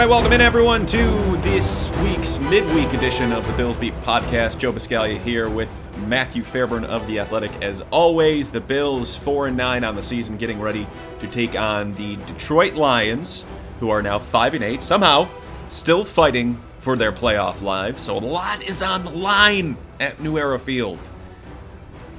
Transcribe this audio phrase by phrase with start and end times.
[0.00, 0.96] right, welcome in everyone to
[1.42, 4.56] this week's midweek edition of the Bills Beat podcast.
[4.56, 7.50] Joe Buscaglia here with Matthew Fairburn of the Athletic.
[7.62, 10.86] As always, the Bills four and nine on the season, getting ready
[11.18, 13.44] to take on the Detroit Lions,
[13.78, 14.82] who are now five and eight.
[14.82, 15.28] Somehow,
[15.68, 18.00] still fighting for their playoff lives.
[18.00, 20.98] So a lot is on the line at New Era Field.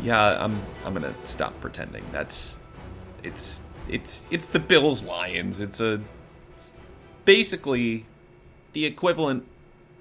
[0.04, 2.06] Yeah, I'm I'm gonna stop pretending.
[2.12, 2.56] That's
[3.24, 5.60] it's it's it's the Bills Lions.
[5.60, 6.00] It's a
[7.26, 8.06] basically
[8.74, 9.46] the equivalent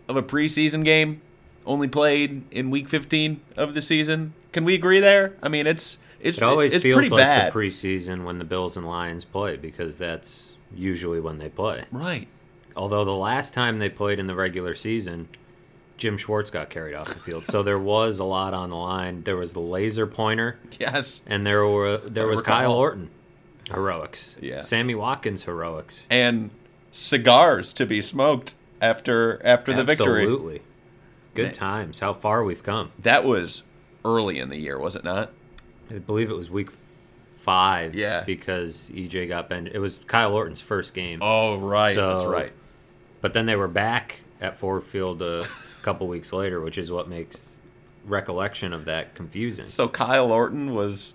[0.09, 1.21] of a preseason game,
[1.67, 4.35] only played in week 15 of the season.
[4.53, 5.35] Can we agree there?
[5.43, 7.53] I mean, it's it's It always it's feels pretty like bad.
[7.53, 11.85] the preseason when the Bills and Lions play because that's usually when they play.
[11.91, 12.29] right.
[12.77, 15.29] Although the last time they played in the regular season,
[15.97, 19.23] Jim Schwartz got carried off the field, so there was a lot on the line.
[19.25, 21.21] There was the laser pointer, Yes.
[21.27, 22.41] and there were there was.
[22.43, 23.11] Kyle Orton
[23.73, 24.61] heroics, Yeah.
[24.63, 26.51] Sammy Watkins heroics, And
[26.91, 30.23] cigars to be smoked after after the victory.
[30.23, 30.63] Absolutely,
[31.35, 31.99] good times.
[32.01, 32.93] How far we've come.
[32.99, 33.63] That was
[34.05, 35.33] early in the year, was it not?
[35.91, 36.71] I believe it was week
[37.41, 37.95] five.
[37.95, 38.23] Yeah.
[38.25, 39.69] because EJ got bent.
[39.69, 41.21] It was Kyle Orton's first game.
[41.23, 41.97] Oh, right.
[41.97, 42.53] That's right.
[43.21, 45.47] But then they were back at Ford Field a
[45.83, 47.59] couple weeks later, which is what makes
[48.05, 49.67] recollection of that confusing.
[49.67, 51.15] So Kyle Orton was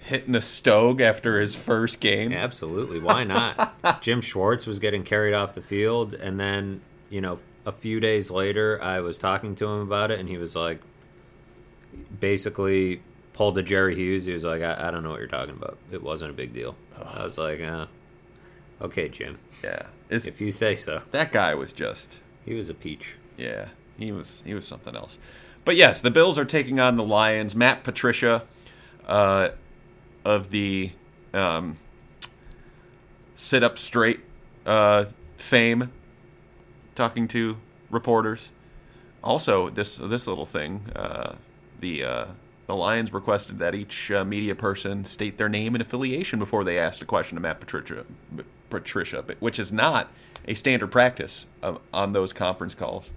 [0.00, 2.32] hitting a stogue after his first game.
[2.32, 4.02] Absolutely, why not?
[4.02, 8.30] Jim Schwartz was getting carried off the field, and then you know a few days
[8.30, 10.80] later, I was talking to him about it, and he was like,
[12.18, 14.24] basically pulled a Jerry Hughes.
[14.24, 15.78] He was like, I, I don't know what you're talking about.
[15.90, 16.76] It wasn't a big deal.
[17.02, 17.86] I was like, uh,
[18.80, 19.82] okay, Jim, Yeah.
[20.08, 21.02] It's, if you say so.
[21.12, 23.16] that guy was just He was a peach.
[23.36, 25.18] Yeah, he was he was something else.
[25.64, 27.54] But yes, the Bills are taking on the Lions.
[27.54, 28.42] Matt Patricia,
[29.06, 29.50] uh,
[30.24, 30.92] of the
[31.32, 31.78] um,
[33.34, 34.20] sit up straight
[34.66, 35.90] uh, fame,
[36.94, 37.56] talking to
[37.90, 38.50] reporters.
[39.22, 41.34] Also, this this little thing, uh,
[41.80, 42.26] the uh,
[42.66, 46.78] the Lions requested that each uh, media person state their name and affiliation before they
[46.78, 48.04] asked a question to Matt Patricia,
[48.70, 50.10] Patricia, which is not
[50.46, 53.10] a standard practice of, on those conference calls.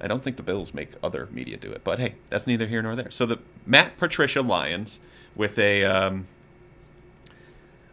[0.00, 2.82] I don't think the Bills make other media do it, but hey, that's neither here
[2.82, 3.10] nor there.
[3.10, 4.98] So the Matt Patricia Lions
[5.34, 6.26] with a um,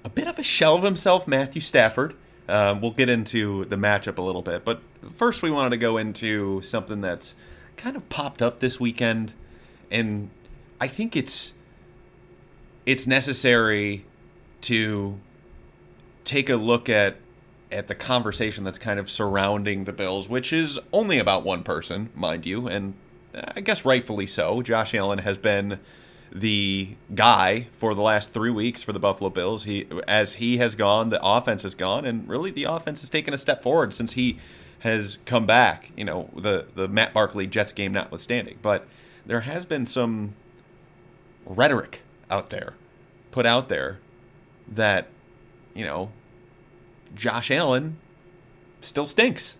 [0.04, 2.16] a bit of a shell of himself, Matthew Stafford.
[2.48, 4.82] Um, we'll get into the matchup a little bit, but
[5.16, 7.36] first we wanted to go into something that's
[7.78, 9.34] kind of popped up this weekend,
[9.92, 10.30] and
[10.82, 11.54] I think it's
[12.86, 14.06] it's necessary
[14.62, 15.20] to
[16.24, 17.18] take a look at
[17.72, 22.10] at the conversation that's kind of surrounding the Bills, which is only about one person,
[22.16, 22.96] mind you, and
[23.34, 24.62] I guess rightfully so.
[24.64, 25.80] Josh Allen has been
[26.32, 29.64] the guy for the last three weeks for the Buffalo Bills.
[29.64, 33.34] He, as he has gone, the offense has gone, and really the offense has taken
[33.34, 34.38] a step forward since he
[34.80, 35.92] has come back.
[35.96, 38.88] You know, the the Matt Barkley Jets game notwithstanding, but
[39.26, 40.36] there has been some
[41.46, 42.76] rhetoric out there,
[43.32, 44.00] put out there,
[44.68, 45.08] that
[45.74, 46.12] you know
[47.16, 47.98] Josh Allen
[48.82, 49.58] still stinks.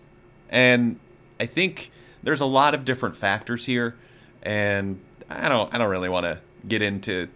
[0.48, 0.98] And
[1.38, 1.90] I think
[2.22, 3.96] there's a lot of different factors here
[4.42, 7.28] and I don't I don't really want to get into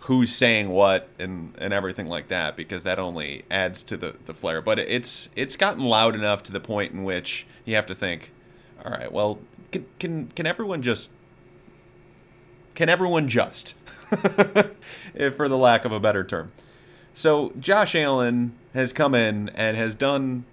[0.00, 4.34] who's saying what and and everything like that because that only adds to the the
[4.34, 4.60] flair.
[4.60, 8.32] But it's it's gotten loud enough to the point in which you have to think,
[8.84, 9.38] all right, well,
[9.72, 11.10] can can, can everyone just
[12.74, 13.74] can everyone just
[14.08, 16.52] for the lack of a better term.
[17.12, 20.44] So Josh Allen has come in and has done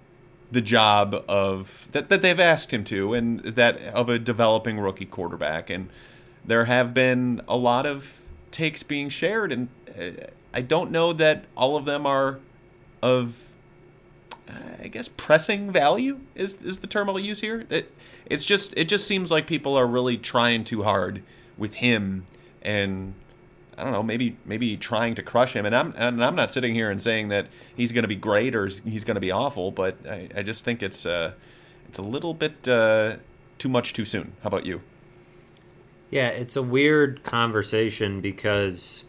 [0.50, 5.04] the job of that, that they've asked him to, and that of a developing rookie
[5.04, 5.70] quarterback.
[5.70, 5.88] And
[6.46, 8.20] there have been a lot of
[8.50, 9.68] takes being shared, and
[9.98, 12.38] uh, I don't know that all of them are
[13.02, 13.48] of,
[14.48, 17.66] uh, I guess, pressing value is is the term I'll use here.
[17.68, 17.92] It,
[18.26, 21.22] it's just it just seems like people are really trying too hard
[21.56, 22.24] with him
[22.62, 23.14] and
[23.78, 25.66] I don't know, maybe maybe trying to crush him.
[25.66, 28.54] And I'm and I'm not sitting here and saying that he's going to be great
[28.54, 31.32] or he's going to be awful, but I, I just think it's uh,
[31.88, 33.16] it's a little bit uh,
[33.58, 34.32] too much too soon.
[34.42, 34.80] How about you?
[36.10, 39.04] Yeah, it's a weird conversation because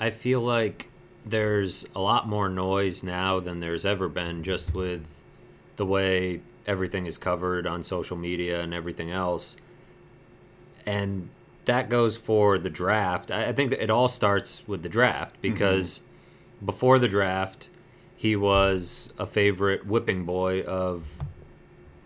[0.00, 0.88] I feel like
[1.24, 5.20] there's a lot more noise now than there's ever been just with
[5.76, 9.56] the way everything is covered on social media and everything else.
[10.84, 11.28] And
[11.66, 13.30] that goes for the draft.
[13.30, 15.52] I think that it all starts with the draft mm-hmm.
[15.52, 16.02] because
[16.64, 17.68] before the draft,
[18.16, 21.22] he was a favorite whipping boy of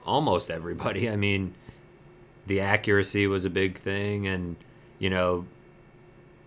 [0.05, 1.09] almost everybody.
[1.11, 1.55] I mean,
[2.47, 4.57] the accuracy was a big thing and
[4.99, 5.47] you know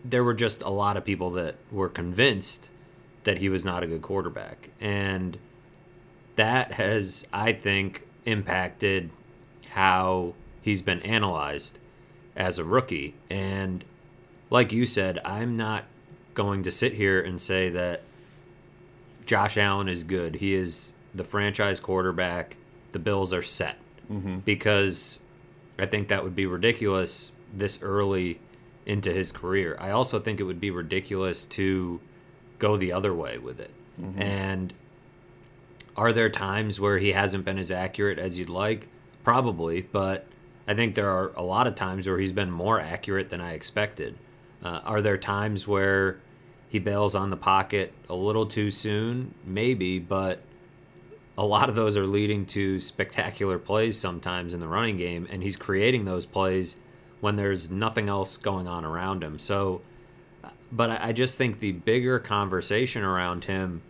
[0.04, 2.70] there were just a lot of people that were convinced
[3.24, 5.38] that he was not a good quarterback and
[6.36, 9.10] that has, I think, impacted
[9.70, 11.80] how he's been analyzed
[12.36, 13.16] as a rookie.
[13.30, 13.86] And
[14.50, 15.86] like you said, I'm not
[16.34, 18.02] going to sit here and say that
[19.26, 20.36] Josh Allen is good.
[20.36, 22.58] He is the franchise quarterback.
[22.92, 23.78] The Bills are set
[24.12, 24.40] Mm-hmm.
[24.40, 25.20] because
[25.78, 28.40] I think that would be ridiculous this early
[28.86, 29.76] into his career.
[29.80, 32.00] I also think it would be ridiculous to
[32.60, 33.72] go the other way with it.
[34.20, 34.74] And
[35.98, 38.88] are there times where he hasn't been as accurate as you'd like?
[39.24, 40.28] Probably, but
[40.68, 43.54] I think there are a lot of times where he's been more accurate than I
[43.54, 44.18] expected.
[44.64, 46.20] Uh, are there times where
[46.70, 49.34] he bails on the pocket a little too soon?
[49.46, 50.42] Maybe, but
[51.38, 55.44] a lot of those are leading to spectacular plays sometimes in the running game, and
[55.44, 56.78] he's creating those plays
[57.20, 59.40] when there's nothing else going on around him.
[59.40, 59.82] So,
[60.72, 63.82] but I just think the bigger conversation around him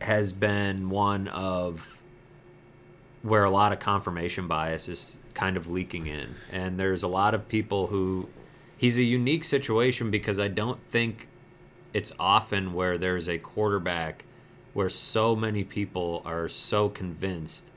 [0.00, 2.00] has been one of
[3.22, 6.34] where a lot of confirmation bias is kind of leaking in.
[6.52, 8.28] And there's a lot of people who
[8.76, 11.28] he's a unique situation because I don't think
[11.92, 14.24] it's often where there's a quarterback
[14.76, 17.70] where so many people are so convinced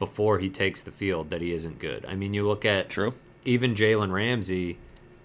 [0.00, 2.04] before he takes the field that he isn't good.
[2.04, 3.14] I mean, you look at True.
[3.44, 4.78] even Jalen Ramsey,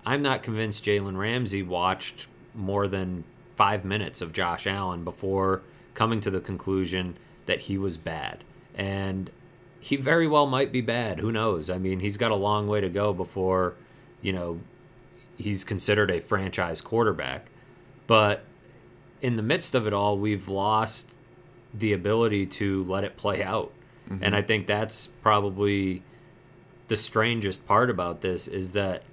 [0.05, 3.23] I'm not convinced Jalen Ramsey watched more than
[3.55, 5.63] five minutes of Josh Allen before
[5.95, 7.17] coming to the conclusion
[7.47, 8.43] that he was bad.
[8.75, 9.31] And
[9.79, 11.19] he very well might be bad.
[11.19, 11.67] Who knows?
[11.67, 13.73] I mean, he's got a long way to go before,
[14.21, 14.59] you know,
[15.35, 17.47] he's considered a franchise quarterback.
[18.05, 18.43] But
[19.21, 21.15] in the midst of it all, we've lost
[21.73, 23.71] the ability to let it play out.
[24.21, 26.01] And I think that's probably
[26.87, 29.03] the strangest part about this is that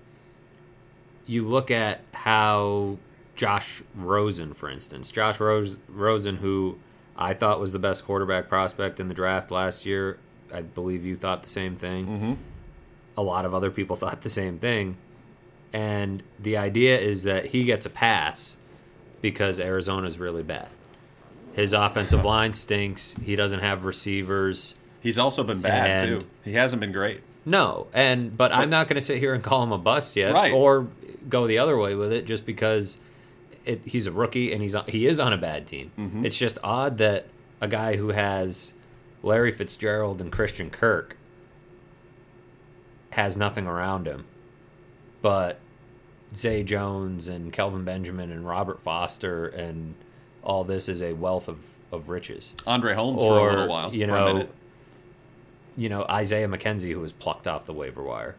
[1.26, 2.98] you look at how
[3.34, 6.78] Josh Rosen, for instance, Josh Rose, Rosen, who
[7.16, 10.18] I thought was the best quarterback prospect in the draft last year.
[10.52, 12.06] I believe you thought the same thing.
[12.06, 12.32] Mm-hmm.
[13.16, 14.96] A lot of other people thought the same thing.
[15.72, 18.56] And the idea is that he gets a pass
[19.24, 20.68] because Arizona's really bad.
[21.54, 23.16] His offensive line stinks.
[23.24, 24.74] He doesn't have receivers.
[25.00, 26.26] He's also been bad And- too.
[26.44, 27.22] He hasn't been great.
[27.46, 30.32] No, and but I'm not going to sit here and call him a bust yet,
[30.34, 30.52] Right.
[30.52, 30.88] or
[31.28, 32.98] go the other way with it, just because
[33.64, 35.90] it, he's a rookie and he's he is on a bad team.
[35.98, 36.26] Mm-hmm.
[36.26, 37.26] It's just odd that
[37.62, 38.74] a guy who has
[39.22, 41.16] Larry Fitzgerald and Christian Kirk
[43.10, 44.24] has nothing around him,
[45.22, 45.58] but
[46.36, 49.94] Zay Jones and Kelvin Benjamin and Robert Foster and
[50.42, 51.58] all this is a wealth of,
[51.90, 53.94] of riches Andre Holmes for a little while.
[53.94, 54.48] you know,
[55.76, 58.36] you know Isaiah McKenzie who was plucked off the waiver wire.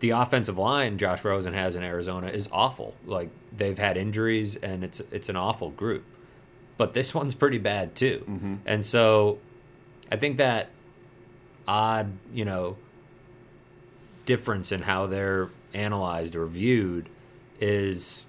[0.00, 2.94] The offensive line Josh Rosen has in Arizona is awful.
[3.04, 6.04] Like they've had injuries and it's it's an awful group.
[6.76, 8.24] But this one's pretty bad too.
[8.28, 8.54] Mm-hmm.
[8.64, 9.38] And so
[10.10, 10.70] I think that
[11.66, 12.76] odd, you know,
[14.24, 17.08] difference in how they're analyzed or viewed
[17.60, 18.26] is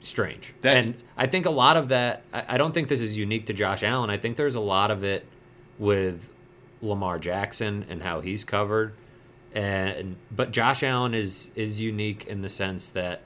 [0.00, 0.54] strange.
[0.62, 3.46] That- and I think a lot of that, I, I don't think this is unique
[3.46, 4.10] to Josh Allen.
[4.10, 5.26] I think there's a lot of it
[5.78, 6.30] with
[6.80, 8.94] Lamar Jackson and how he's covered.
[9.54, 13.22] And but Josh Allen is is unique in the sense that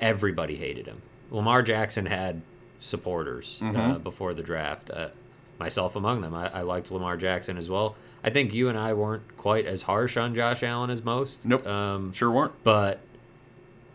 [0.00, 1.02] everybody hated him.
[1.30, 2.42] Lamar Jackson had
[2.80, 4.02] supporters uh, Mhm.
[4.02, 5.08] before the draft, uh,
[5.58, 6.34] myself among them.
[6.34, 7.96] I, I liked Lamar Jackson as well.
[8.24, 11.44] I think you and I weren't quite as harsh on Josh Allen as most.
[11.46, 11.66] Nope.
[11.66, 12.52] Um, Sure weren't.
[12.64, 13.00] but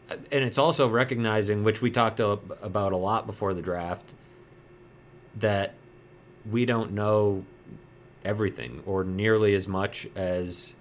[0.10, 4.14] and it's also recognizing which we talked about a lot before the draft
[5.36, 5.74] that
[6.50, 7.44] we don't know
[8.26, 10.76] everything or nearly as much as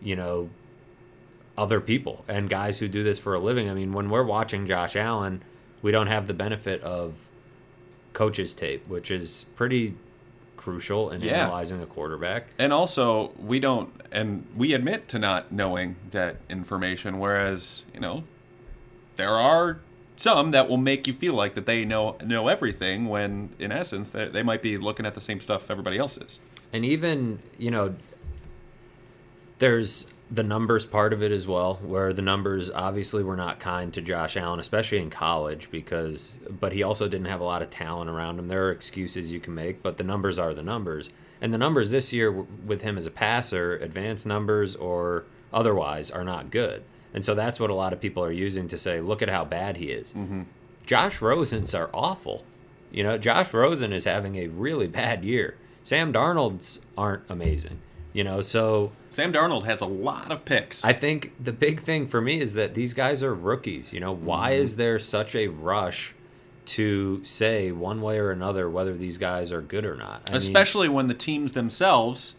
[0.00, 0.48] you know
[1.56, 4.66] other people and guys who do this for a living i mean when we're watching
[4.66, 5.42] josh allen
[5.82, 7.14] we don't have the benefit of
[8.12, 9.94] coaches tape which is pretty
[10.56, 11.44] crucial in Yeah.
[11.44, 17.18] analyzing a quarterback And also, we don't, and we admit to not knowing that information.
[17.18, 18.22] Whereas, you know,
[19.22, 19.78] there are
[20.16, 24.10] some that will make you feel like that they know know everything when, in essence,
[24.10, 26.40] they, they might be looking at the same stuff everybody else is.
[26.72, 27.94] and even you know
[29.58, 33.92] there's the numbers part of it as well where the numbers obviously were not kind
[33.94, 37.70] to Josh Allen especially in college because but he also didn't have a lot of
[37.70, 38.48] talent around him.
[38.48, 41.10] There are excuses you can make but the numbers are the numbers.
[41.40, 46.24] And the numbers this year with him as a passer advanced numbers or otherwise are
[46.24, 46.82] not good
[47.14, 49.44] and so that's what a lot of people are using to say look at how
[49.44, 50.14] bad he is
[50.86, 52.44] Josh Rosen's are awful.
[52.90, 55.56] You know, Josh Rosen is having a really bad year.
[55.84, 57.78] Sam Darnold's aren't amazing.
[58.12, 60.84] You know, so Sam Darnold has a lot of picks.
[60.84, 63.92] I think the big thing for me is that these guys are rookies.
[63.92, 64.62] You know, why Mm-hmm.
[64.62, 66.14] is there such a rush
[66.64, 70.22] to say one way or another whether these guys are good or not.
[70.26, 72.34] I mean, especially when the teams themselves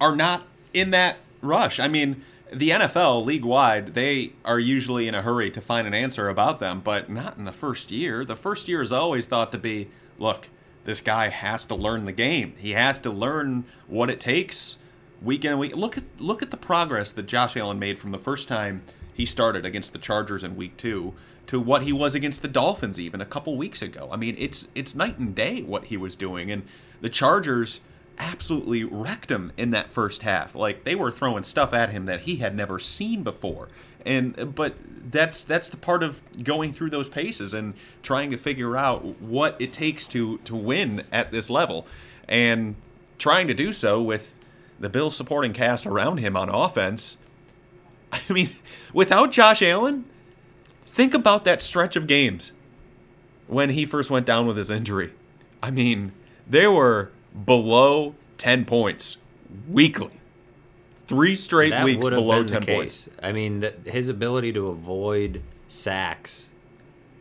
[0.00, 0.42] are not
[0.72, 1.80] in that rush.
[1.80, 5.94] I mean, the NFL league wide, they are usually in a hurry to find an
[5.94, 8.24] answer about them, but not in the first year.
[8.24, 10.48] The first year is always thought to be, look,
[10.84, 12.54] this guy has to learn the game.
[12.58, 14.78] He has to learn what it takes
[15.22, 15.76] week in and week.
[15.76, 18.82] Look at look at the progress that Josh Allen made from the first time
[19.14, 21.14] he started against the Chargers in week 2
[21.46, 24.08] to what he was against the Dolphins even a couple weeks ago.
[24.10, 26.64] I mean, it's it's night and day what he was doing and
[27.00, 27.80] the Chargers
[28.18, 30.54] absolutely wrecked him in that first half.
[30.54, 33.68] Like they were throwing stuff at him that he had never seen before.
[34.04, 34.74] And but
[35.10, 39.56] that's that's the part of going through those paces and trying to figure out what
[39.60, 41.86] it takes to to win at this level
[42.28, 42.74] and
[43.18, 44.34] trying to do so with
[44.80, 47.16] the Bill supporting cast around him on offense.
[48.12, 48.50] I mean,
[48.92, 50.04] without Josh Allen,
[50.84, 52.52] think about that stretch of games
[53.46, 55.12] when he first went down with his injury.
[55.62, 56.12] I mean,
[56.48, 57.12] they were
[57.46, 59.16] below 10 points
[59.68, 60.12] weekly.
[61.04, 63.08] Three straight that weeks below 10 points.
[63.22, 66.48] I mean, th- his ability to avoid sacks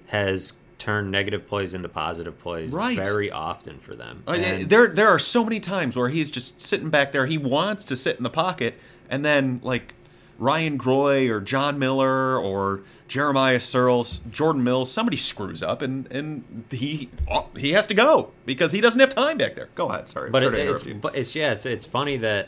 [0.08, 2.98] has turned negative plays into positive plays Right.
[2.98, 4.24] very often for them.
[4.28, 7.26] Uh, And- there, there are so many times where he's just sitting back there.
[7.28, 8.76] He wants to sit in the pocket,
[9.10, 9.94] and then like
[10.40, 16.64] Ryan Groy or John Miller or Jeremiah Sirles, Jordan Mills, somebody screws up, and and
[16.72, 17.10] he
[17.58, 19.68] he has to go because he doesn't have time back there.
[19.76, 22.48] Go ahead, sorry, but it, it's but it's yeah, it's it's funny that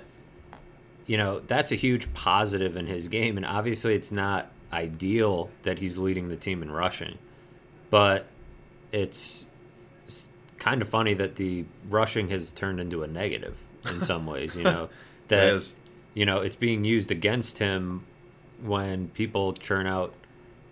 [1.06, 5.80] you know that's a huge positive in his game, and obviously it's not ideal that
[5.80, 7.18] he's leading the team in rushing,
[7.90, 8.28] but
[8.94, 9.46] it's,
[10.08, 10.30] it's
[10.60, 13.58] kind of funny that the rushing has turned into a negative
[13.90, 14.56] in some ways.
[14.56, 14.90] You know
[15.28, 15.74] that
[16.14, 18.06] you know it's being used against him
[18.62, 20.14] when people churn out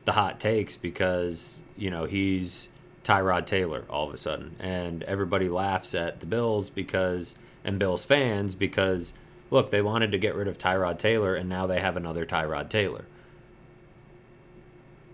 [0.06, 2.70] the hot takes because you know he's
[3.04, 8.06] Tyrod Taylor all of a sudden, and everybody laughs at the Bills because and Bills
[8.06, 9.14] fans because
[9.50, 12.70] look they wanted to get rid of Tyrod Taylor and now they have another Tyrod
[12.70, 13.06] Taylor.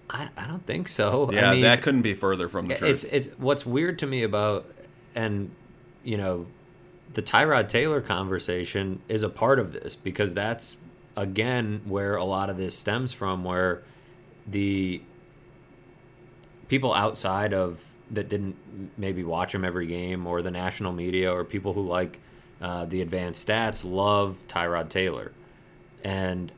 [0.09, 1.29] I, I don't think so.
[1.31, 2.89] Yeah, I mean, that couldn't be further from the truth.
[2.89, 4.65] it's it's what's weird to me about
[5.15, 5.51] and
[6.03, 6.45] you know
[7.13, 10.77] the Tyrod Taylor conversation is a part of this because that's
[11.15, 13.83] again where a lot of this stems from where
[14.47, 15.01] the
[16.67, 17.79] people outside of
[18.11, 18.55] that didn't
[18.97, 22.19] maybe watch him every game or the national media or people who like
[22.61, 25.31] uh, the advanced stats love Tyrod Taylor
[26.03, 26.51] and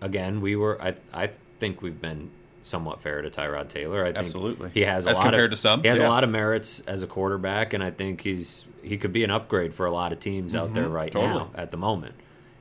[0.00, 2.30] again we were I I think we've been
[2.62, 4.70] somewhat fair to Tyrod Taylor I think Absolutely.
[4.74, 6.06] he has a As lot compared of, to some, he has yeah.
[6.06, 9.30] a lot of merits as a quarterback and I think he's he could be an
[9.30, 11.20] upgrade for a lot of teams out there right Mm-hmm.
[11.26, 11.50] totally.
[11.54, 12.14] now at the moment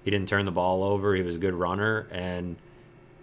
[0.04, 2.56] he didn't turn the ball over he was a good runner and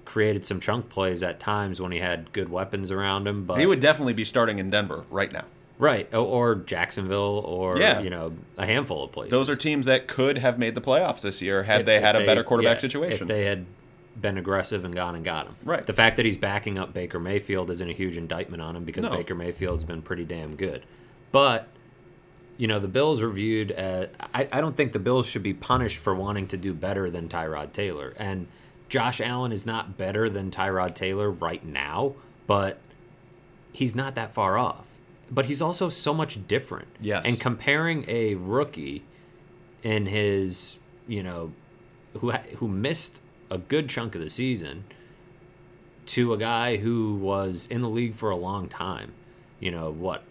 [0.04, 3.66] created some chunk plays at times when he had good weapons around him but he
[3.66, 5.44] would definitely be starting in Denver right now.
[5.78, 8.00] right or, Jacksonville or Yeah.
[8.00, 11.22] you know a handful of places Those are teams that could have made the playoffs
[11.22, 13.22] this year had If- they had a better quarterback yeah, situation.
[13.22, 13.66] If they had
[14.20, 15.56] been aggressive and gone and got him.
[15.64, 15.84] Right.
[15.84, 19.02] The fact that he's backing up Baker Mayfield isn't a huge indictment on him because
[19.04, 19.10] No.
[19.10, 20.84] Baker Mayfield's been pretty damn good.
[21.32, 21.66] But,
[22.56, 24.10] you know, the Bills are viewed as.
[24.32, 27.28] I, I don't think the Bills should be punished for wanting to do better than
[27.28, 28.14] Tyrod Taylor.
[28.16, 28.46] And
[28.94, 32.14] Josh Allen is not better than Tyrod Taylor right now,
[32.46, 32.78] but
[33.72, 34.86] he's not that far off.
[35.28, 36.86] But he's also so much different.
[37.00, 37.26] Yes.
[37.26, 39.02] And comparing a rookie
[39.82, 41.50] in his, you know,
[42.20, 43.20] who who missed
[43.50, 44.84] a good chunk of the season
[46.06, 49.10] to a guy who was in the league for a long time.
[49.58, 50.22] You know what?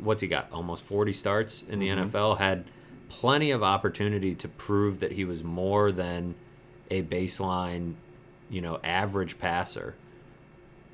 [0.00, 0.50] What's he got?
[0.50, 2.08] Almost forty starts in the mm-hmm.
[2.10, 2.38] NFL.
[2.38, 2.64] Had
[3.08, 6.34] plenty of opportunity to prove that he was more than
[6.90, 7.94] a baseline,
[8.48, 9.94] you know, average passer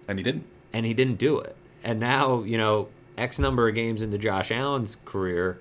[0.09, 0.47] and he didn't.
[0.73, 1.57] and he didn't do it.
[1.83, 5.59] And now, you know, X number of games into Josh Allen's career,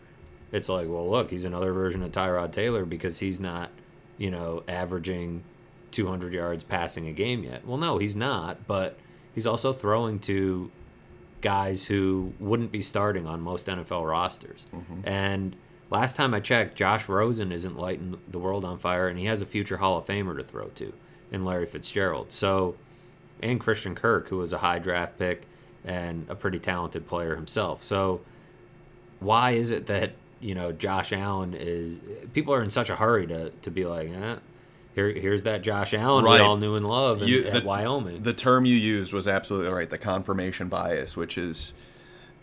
[0.51, 3.69] it's like, well, look, he's another version of Tyrod Taylor because he's not,
[4.17, 5.43] you know, averaging
[5.91, 7.65] 200 yards passing a game yet.
[7.65, 8.97] Well, no, he's not, but
[9.33, 10.71] he's also throwing to
[11.41, 14.65] guys who wouldn't be starting on most NFL rosters.
[14.75, 15.07] Mm-hmm.
[15.07, 15.55] And
[15.89, 19.41] last time I checked, Josh Rosen isn't lighting the world on fire, and he has
[19.41, 20.93] a future Hall of Famer to throw to
[21.31, 22.31] in Larry Fitzgerald.
[22.31, 22.75] So,
[23.41, 25.43] and Christian Kirk, who was a high draft pick
[25.83, 27.83] and a pretty talented player himself.
[27.83, 28.21] So,
[29.19, 31.99] why is it that you know Josh Allen is?
[32.33, 34.35] People are in such a hurry to to be like, eh,
[34.95, 36.39] here here's that Josh Allen Right.
[36.39, 38.23] we all knew and loved in, You- at Wyoming.
[38.23, 39.89] The term you used was absolutely right.
[39.89, 41.73] The confirmation bias, which is,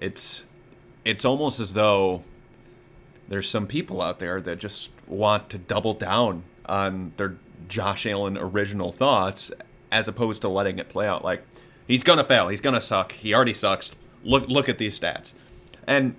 [0.01, 0.45] it's,
[1.05, 2.23] it's almost as though
[3.33, 8.37] there's some people out there that just want to double down on their Josh Allen
[8.37, 9.51] original thoughts,
[9.91, 11.25] as opposed to letting it play out.
[11.25, 11.43] Like
[11.87, 12.49] he's gonna fail.
[12.49, 13.13] He's gonna suck.
[13.13, 13.97] He already sucks.
[14.23, 15.33] look look at these stats.
[15.87, 16.15] And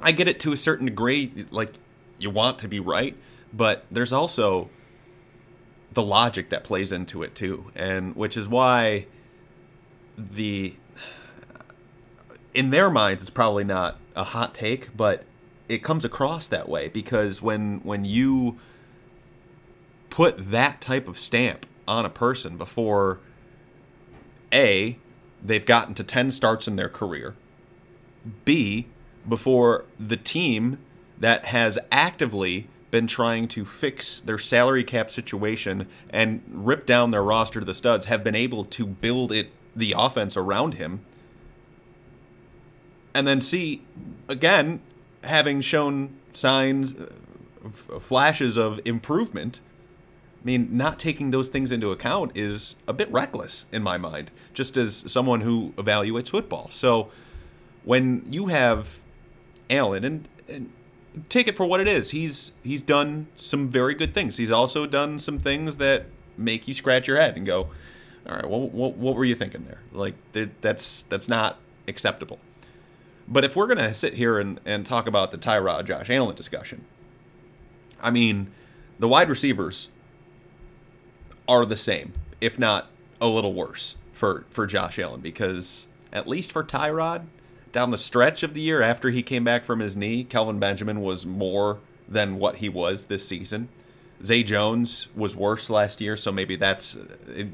[0.00, 1.74] I get it to a certain degree like
[2.18, 3.16] you want to be right,
[3.52, 4.68] but there's also
[5.92, 7.70] the logic that plays into it too.
[7.76, 9.06] And which is why
[10.18, 10.74] the
[12.52, 15.22] in their minds it's probably not a hot take, but
[15.72, 18.58] it comes across that way because when when you
[20.10, 23.20] put that type of stamp on a person before
[24.52, 24.98] a
[25.42, 27.34] they've gotten to 10 starts in their career.
[28.44, 28.86] B
[29.26, 30.78] before the team
[31.18, 37.22] that has actively been trying to fix their salary cap situation and rip down their
[37.22, 41.00] roster to the studs have been able to build it the offense around him.
[43.14, 43.80] And then C
[44.28, 44.82] again
[45.24, 46.94] having shown signs
[48.00, 49.60] flashes of improvement
[50.42, 54.32] I mean, not taking those things into account is a bit reckless in my mind,
[54.54, 56.68] just as someone who evaluates football.
[56.72, 57.10] So
[57.84, 58.98] when you have
[59.70, 60.72] Allen, and, and
[61.28, 64.36] take it for what it is, he's he's done some very good things.
[64.36, 67.68] He's also done some things that make you scratch your head and go,
[68.28, 69.78] "All right, well, what, what were you thinking there?
[69.92, 70.14] Like
[70.60, 72.40] that's that's not acceptable."
[73.32, 76.84] But if we're gonna sit here and, and talk about the Tyrod Josh Allen discussion,
[78.02, 78.52] I mean,
[78.98, 79.88] the wide receivers
[81.48, 82.12] are the same,
[82.42, 82.90] if not
[83.22, 87.24] a little worse for for Josh Allen because at least for Tyrod
[87.72, 91.00] down the stretch of the year after he came back from his knee, Kelvin Benjamin
[91.00, 93.70] was more than what he was this season.
[94.22, 96.98] Zay Jones was worse last year, so maybe that's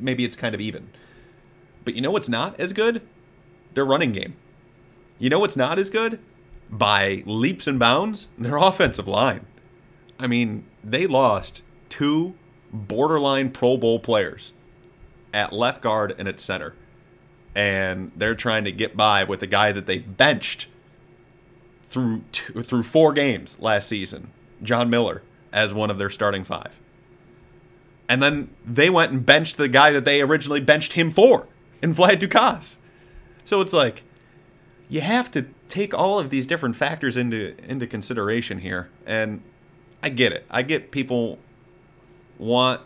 [0.01, 0.89] maybe it's kind of even.
[1.85, 3.01] But you know what's not as good?
[3.75, 4.35] Their running game.
[5.19, 6.21] You know what's not as good?
[6.71, 9.47] By leaps and bounds, their offensive line.
[10.19, 12.35] I mean, they lost two
[12.73, 14.53] borderline Pro Bowl players
[15.33, 16.75] at left guard and at center.
[17.55, 20.69] And they're trying to get by with a guy that they benched
[21.89, 24.31] through two, through four games last season,
[24.63, 26.79] John Miller, as one of their starting five.
[28.09, 31.47] And then they went and benched the guy that they originally benched him for
[31.83, 32.77] in Vlad Ducasse.
[33.45, 34.03] So it's like
[34.89, 38.89] you have to take all of these different factors into into consideration here.
[39.07, 39.43] And
[40.03, 40.45] I get it.
[40.51, 41.39] I get people
[42.39, 42.81] want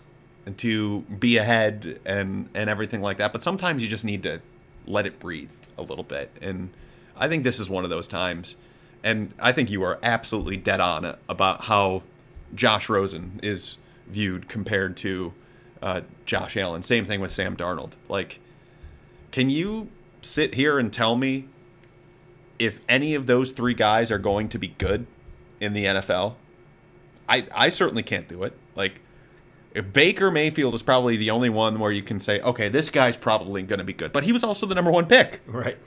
[0.57, 3.33] to be ahead and and everything like that.
[3.33, 4.41] But sometimes you just need to
[4.87, 6.31] let it breathe a little bit.
[6.41, 6.71] And
[7.17, 8.57] I think this is one of those times.
[9.05, 12.03] And I think you are absolutely dead on about how
[12.55, 15.33] Josh Rosen is viewed compared to
[15.81, 16.83] uh, Josh Allen.
[16.83, 17.93] Same thing with Sam Darnold.
[18.09, 18.38] Like,
[19.33, 19.88] can you
[20.21, 21.49] sit here and tell me
[22.62, 25.07] if any of those three guys are going to be good
[25.61, 26.35] in the NFL?
[27.29, 28.57] I I certainly can't do it.
[28.77, 29.01] Like
[29.92, 33.62] Baker Mayfield is probably the only one where you can say, okay, this guy's probably
[33.62, 34.12] going to be good.
[34.12, 35.40] But he was also the number one pick.
[35.46, 35.79] Right.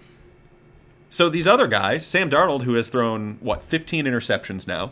[1.10, 4.92] So these other guys, Sam Darnold, who has thrown, what, 15 interceptions now,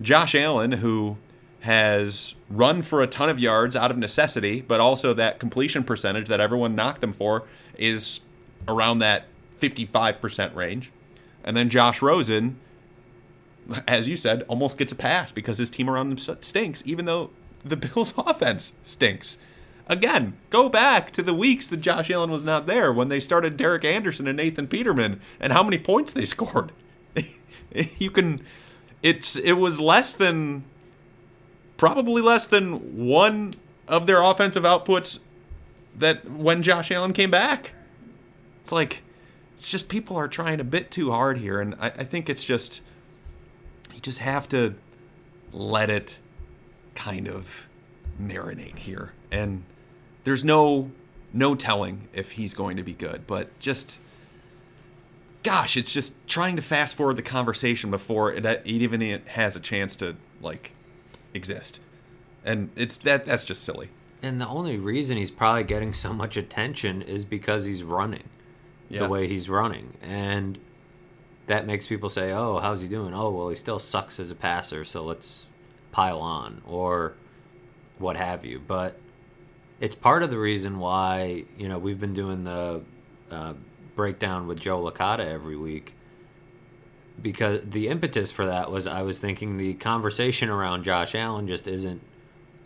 [0.00, 1.18] Josh Allen, who
[1.60, 6.28] has run for a ton of yards out of necessity, but also that completion percentage
[6.28, 7.44] that everyone knocked him for
[7.76, 8.20] is
[8.68, 9.26] around that
[9.70, 10.90] 55% range.
[11.42, 12.58] And then Josh Rosen,
[13.86, 17.30] as you said, almost gets a pass because his team around him stinks, even though
[17.64, 19.38] the Bills' offense stinks.
[19.86, 23.56] Again, go back to the weeks that Josh Allen was not there when they started
[23.56, 26.72] Derek Anderson and Nathan Peterman and how many points they scored.
[27.98, 28.42] you can
[29.02, 30.64] it's it was less than
[31.76, 33.52] probably less than one
[33.86, 35.18] of their offensive outputs
[35.96, 37.72] that when Josh Allen came back.
[38.62, 39.02] It's like
[39.54, 42.44] it's just people are trying a bit too hard here and I, I think it's
[42.44, 42.80] just
[43.94, 44.74] you just have to
[45.52, 46.18] let it
[46.94, 47.68] kind of
[48.20, 49.12] marinate here.
[49.30, 49.64] And
[50.24, 50.90] there's no
[51.32, 54.00] no telling if he's going to be good, but just
[55.42, 59.60] gosh, it's just trying to fast forward the conversation before it, it even has a
[59.60, 60.74] chance to like
[61.32, 61.80] exist.
[62.44, 63.90] And it's that that's just silly.
[64.22, 68.24] And the only reason he's probably getting so much attention is because he's running
[68.94, 69.02] yeah.
[69.02, 69.94] the way he's running.
[70.02, 70.58] And
[71.46, 73.14] that makes people say, "Oh, how's he doing?
[73.14, 75.48] Oh, well, he still sucks as a passer, so let's
[75.92, 77.14] pile on or
[77.98, 78.60] what have you.
[78.66, 78.98] But
[79.80, 82.82] it's part of the reason why you know we've been doing the
[83.30, 83.54] uh,
[83.94, 85.94] breakdown with Joe Licata every week
[87.20, 91.68] because the impetus for that was I was thinking the conversation around Josh Allen just
[91.68, 92.02] isn't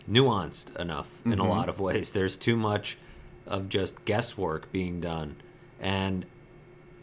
[0.09, 1.33] nuanced enough mm-hmm.
[1.33, 1.51] in a mm-hmm.
[1.51, 2.11] lot of ways.
[2.11, 2.97] There's too much
[3.45, 5.37] of just guesswork being done.
[5.79, 6.25] And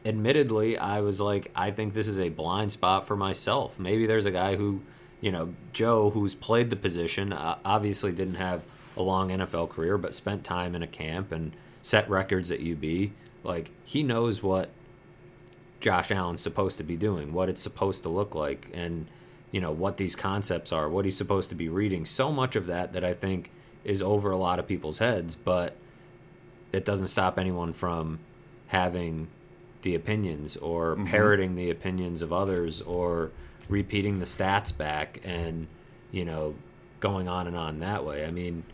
[0.05, 3.79] admittedly, I was like, I think this is a blind spot for myself.
[3.79, 4.83] Maybe there's a guy who
[5.21, 8.65] you know, Joe, who's played the position, uh, obviously didn't have
[8.97, 13.11] a long NFL career, but spent time in a camp and set records at UB.
[13.43, 14.71] Like he knows what
[15.81, 19.07] Josh Allen's supposed to be doing, what it's supposed to look like, and
[19.51, 22.05] you know what these concepts are, what he's supposed to be reading.
[22.05, 23.51] So much of that that I think
[23.85, 25.77] is over a lot of people's heads, but
[26.73, 28.19] it doesn't stop anyone from
[28.69, 29.29] having
[29.83, 31.07] the opinions or mm-hmm.
[31.07, 33.31] parroting the opinions of others or
[33.69, 35.67] repeating the stats back and
[36.11, 36.55] you know
[37.01, 38.25] going on and on that way.
[38.25, 38.65] I mean,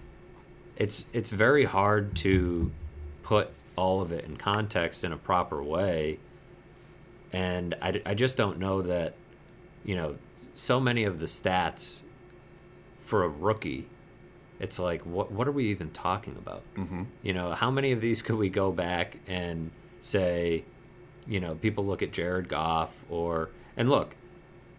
[0.77, 2.71] it's it's very hard to
[3.23, 6.19] put all of it in context in a proper way,
[7.33, 9.15] and I, I just don't know that
[9.85, 10.17] you know
[10.55, 12.03] so many of the stats
[13.01, 13.87] for a rookie.
[14.61, 16.63] It's like what what are we even talking about?
[16.77, 17.03] Mm-hmm.
[17.23, 19.71] You know, how many of these could we go back and
[20.03, 20.65] say,
[21.27, 24.17] you know, people look at Jared Goff or and look,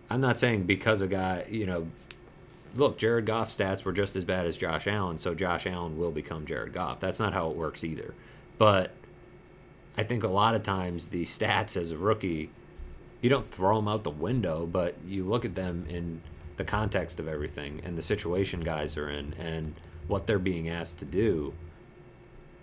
[0.10, 1.88] I'm not saying because a guy, you know,
[2.76, 6.12] look, Jared Goff stats were just as bad as Josh Allen, so Josh Allen will
[6.12, 7.00] become Jared Goff.
[7.00, 8.14] That's not how it works either.
[8.60, 8.92] But
[9.98, 12.52] I think a lot of times the stats as a rookie,
[13.22, 16.22] you don't throw them out the window, but you look at them in
[16.58, 19.74] the context of everything and the situation guys are in and
[20.08, 21.54] what they're being asked to do.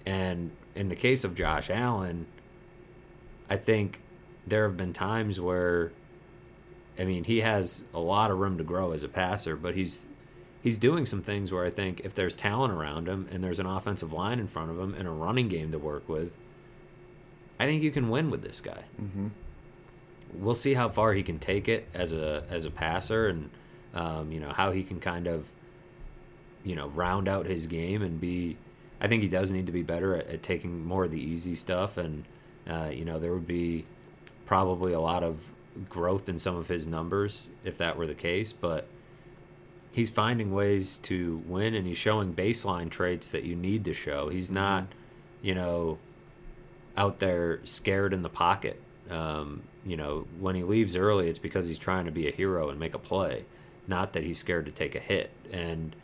[0.07, 2.27] And in the case of Josh Allen,
[3.51, 4.01] I think
[4.47, 5.93] there have been times where
[7.01, 10.07] I mean, he has a lot of room to grow as a passer, but he's
[10.63, 13.67] he's doing some things where I think if there's talent around him and there's an
[13.67, 16.37] offensive line in front of him and a running game to work with,
[17.59, 18.85] I think you can win with this guy.
[19.01, 19.29] Mm-hmm.
[20.35, 23.51] We'll see how far he can take it as a as a passer, and
[23.95, 25.51] um, you know how he can kind of
[26.63, 28.59] you know round out his game and be.
[29.01, 31.55] I think he does need to be better at, at taking more of the easy
[31.55, 32.25] stuff, and
[32.71, 33.85] uh, you know there would be
[34.47, 35.39] probably a lot of
[35.89, 38.87] growth in some of his numbers if that were the case, but
[39.93, 44.29] he's finding ways to win and he's showing baseline traits that you need to show.
[44.29, 44.55] He's mm-hmm.
[44.55, 44.87] not,
[45.43, 45.99] you know,
[46.97, 48.81] out there scared in the pocket.
[49.11, 52.69] Um, you know, when he leaves early, it's because he's trying to be a hero
[52.69, 53.45] and make a play,
[53.87, 55.31] not that he's scared to take a hit.
[55.53, 55.97] And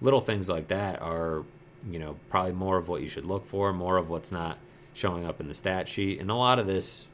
[0.00, 1.44] little things like that are,
[1.90, 4.58] you know, probably more of what you should look for, more of what's not
[4.96, 6.18] showing up in the stat sheet.
[6.20, 7.06] And a lot of this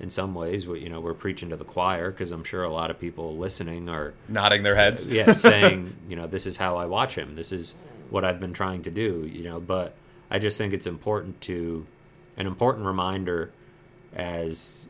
[0.00, 2.72] in some ways we you know we're preaching to the choir because i'm sure a
[2.72, 6.56] lot of people listening are nodding their heads uh, yeah saying you know this is
[6.56, 7.74] how i watch him this is
[8.08, 9.96] what i've been trying to do you know but
[10.30, 11.84] i just think it's important to
[12.36, 13.52] an important reminder
[14.14, 14.86] as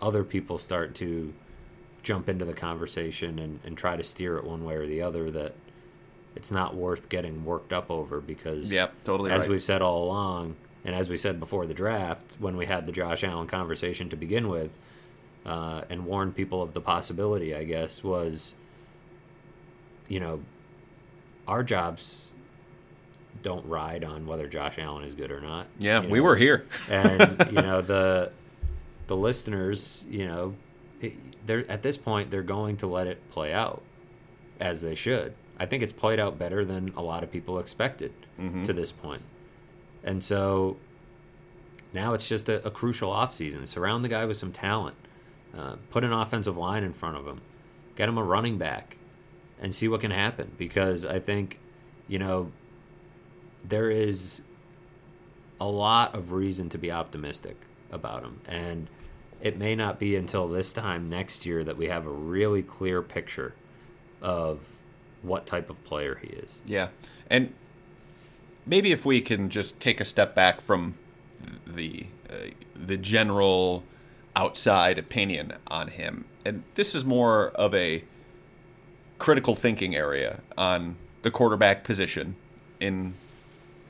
[0.00, 1.34] other people start to
[2.04, 5.32] jump into the conversation and, and try to steer it one way or the other
[5.32, 5.54] that
[6.36, 9.50] it's not worth getting worked up over because yep, totally as right.
[9.50, 10.54] we've said all along
[10.84, 14.16] and as we said before the draft, when we had the Josh Allen conversation to
[14.16, 14.76] begin with,
[15.46, 18.54] uh, and warned people of the possibility, I guess, was,
[20.08, 20.40] you know,
[21.46, 22.32] our jobs
[23.42, 25.66] don't ride on whether Josh Allen is good or not.
[25.78, 28.32] Yeah, you we were here, and you know the
[29.06, 30.54] the listeners, you know,
[31.44, 33.82] they're at this point they're going to let it play out
[34.60, 35.34] as they should.
[35.58, 38.64] I think it's played out better than a lot of people expected mm-hmm.
[38.64, 39.22] to this point.
[40.04, 40.76] And so
[41.92, 43.66] now it's just a, a crucial offseason.
[43.66, 44.96] Surround the guy with some talent.
[45.56, 47.40] Uh, put an offensive line in front of him.
[47.96, 48.98] Get him a running back
[49.60, 50.52] and see what can happen.
[50.58, 51.58] Because I think,
[52.06, 52.52] you know,
[53.64, 54.42] there is
[55.60, 57.56] a lot of reason to be optimistic
[57.90, 58.40] about him.
[58.46, 58.88] And
[59.40, 63.00] it may not be until this time next year that we have a really clear
[63.00, 63.54] picture
[64.20, 64.60] of
[65.22, 66.60] what type of player he is.
[66.66, 66.88] Yeah.
[67.30, 67.54] And
[68.66, 70.94] maybe if we can just take a step back from
[71.66, 73.84] the uh, the general
[74.36, 78.04] outside opinion on him, and this is more of a
[79.18, 82.36] critical thinking area on the quarterback position
[82.80, 83.14] in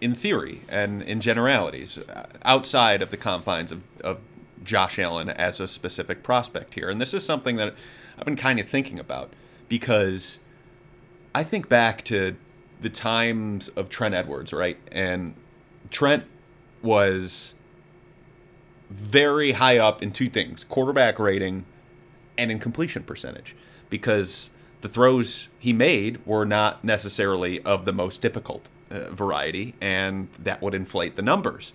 [0.01, 4.21] in theory and in generalities uh, outside of the confines of, of
[4.63, 6.91] Josh Allen as a specific prospect here.
[6.91, 7.75] And this is something that
[8.19, 9.33] I've been kind of thinking about
[9.69, 10.39] because
[11.35, 12.37] I think back to
[12.81, 14.79] the times of Trent Edwards, right?
[14.93, 15.35] And
[15.91, 16.25] Trent
[16.83, 17.55] was
[18.91, 21.65] very high up in two things quarterback rating
[22.37, 23.57] and in completion percentage
[23.91, 24.51] because
[24.83, 30.61] the throws he made were not necessarily of the most difficult uh, variety, and that
[30.61, 31.73] would inflate the numbers.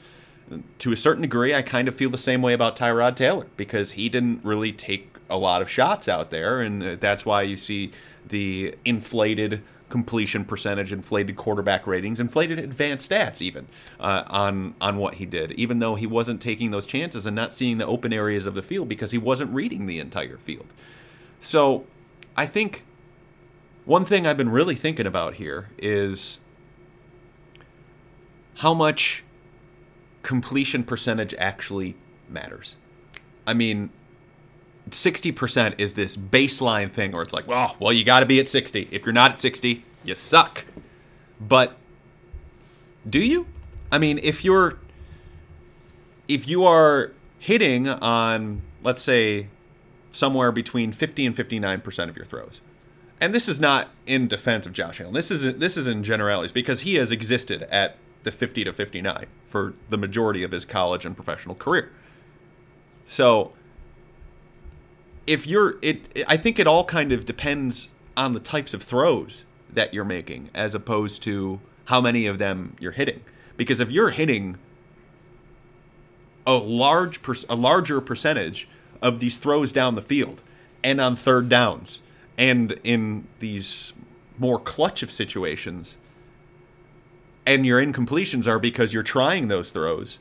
[0.80, 3.92] To a certain degree, I kind of feel the same way about Tyrod Taylor because
[3.92, 7.58] he didn't really take a lot of shots out there, and uh, that's why you
[7.58, 7.92] see
[8.28, 13.68] the inflated completion percentage, inflated quarterback ratings, inflated advanced stats, even
[14.00, 15.52] uh, on on what he did.
[15.54, 18.62] Even though he wasn't taking those chances and not seeing the open areas of the
[18.62, 20.68] field because he wasn't reading the entire field.
[21.42, 21.86] So,
[22.36, 22.84] I think
[23.86, 26.38] one thing I've been really thinking about here is
[28.58, 29.24] how much
[30.22, 31.96] completion percentage actually
[32.30, 32.78] matters.
[33.48, 33.90] I mean,
[34.92, 38.48] 60% is this baseline thing where it's like, well, well, you got to be at
[38.48, 38.90] 60.
[38.92, 40.66] If you're not at 60, you suck.
[41.40, 41.78] But
[43.10, 43.48] do you?
[43.92, 44.78] I mean, if you're
[46.28, 49.48] if you are hitting on let's say
[50.12, 52.62] somewhere between 50 and 59% of your throws.
[53.22, 55.14] And this is not in defense of Josh Allen.
[55.14, 59.26] This is this is in generalities because he has existed at the 50 to 59
[59.46, 61.92] for the majority of his college and professional career.
[63.06, 63.54] So
[65.30, 69.46] if you're it I think it all kind of depends on the types of throws
[69.72, 73.22] that you're making as opposed to how many of them you're hitting.
[73.56, 74.58] Because if you're hitting
[76.48, 78.68] a large per, a larger percentage
[79.04, 80.42] of these throws down the field
[80.84, 82.02] and on third downs
[82.36, 83.94] and in these
[84.40, 86.00] more clutch of situations
[87.46, 90.18] and your incompletions are because you're trying those throws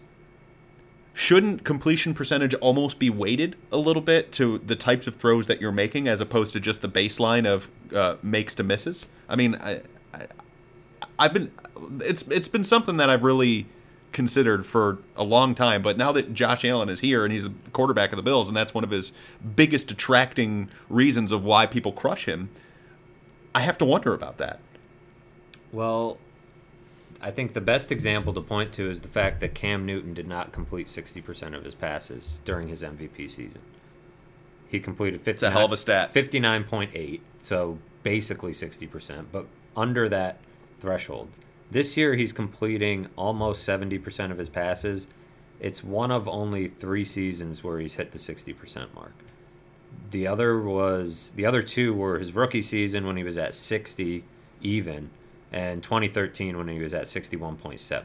[1.14, 5.60] shouldn't completion percentage almost be weighted a little bit to the types of throws that
[5.60, 9.56] you're making as opposed to just the baseline of uh, makes to misses i mean
[9.56, 9.82] I,
[10.14, 10.26] I
[11.18, 11.50] i've been
[12.00, 13.66] it's it's been something that i've really
[14.12, 15.82] considered for a long time.
[15.82, 18.56] But now that Josh Allen is here and he's the quarterback of the Bills, and
[18.56, 19.12] that's one of his
[19.56, 22.50] biggest attracting reasons of why people crush him,
[23.54, 24.60] I have to wonder about that.
[25.72, 26.18] Well,
[27.20, 30.28] I think the best example to point to is the fact that Cam Newton did
[30.28, 33.60] not complete 60% of his passes during his MVP season.
[34.68, 36.14] He completed 59, it's a hell of a stat.
[36.14, 40.38] 59.8, so basically 60%, but under that
[40.78, 41.28] threshold.
[41.70, 45.08] This year, he's completing almost 70% of his passes.
[45.60, 49.12] It's one of only three seasons where he's hit the 60% mark.
[50.10, 54.24] The other was the other two were his rookie season when he was at 60
[54.62, 55.10] even,
[55.52, 58.02] and 2013 when he was at 61.7.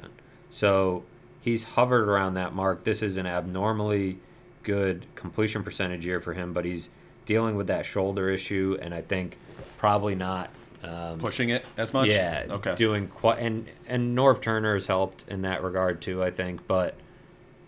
[0.49, 1.03] So
[1.41, 2.83] he's hovered around that mark.
[2.83, 4.19] This is an abnormally
[4.63, 6.89] good completion percentage year for him, but he's
[7.25, 9.37] dealing with that shoulder issue, and I think
[9.77, 10.49] probably not
[10.83, 12.09] um, Pushing it as much.
[12.09, 12.45] Yeah.
[12.49, 12.75] Okay.
[12.75, 16.21] Doing quite and and Norv Turner has helped in that regard too.
[16.21, 16.95] I think, but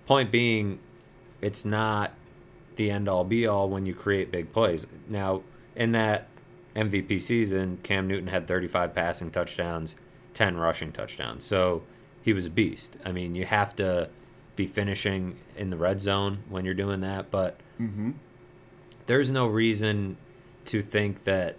[0.06, 0.80] point being,
[1.42, 2.12] it's not
[2.76, 4.86] the end all be all when you create big plays.
[5.08, 5.44] Now,
[5.78, 6.28] in that
[6.76, 9.96] MVP season, Cam Newton had 35 passing touchdowns,
[10.34, 11.46] 10 rushing touchdowns.
[11.46, 11.84] So
[12.22, 12.98] he was a beast.
[13.06, 14.10] I mean, you have to
[14.56, 18.12] be finishing in the red zone when you're doing that, but mm-hmm.
[19.06, 20.18] there's no reason
[20.66, 21.58] to think that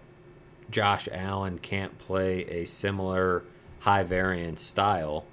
[0.70, 3.44] Josh Allen can't play a similar
[3.80, 5.24] high variance style,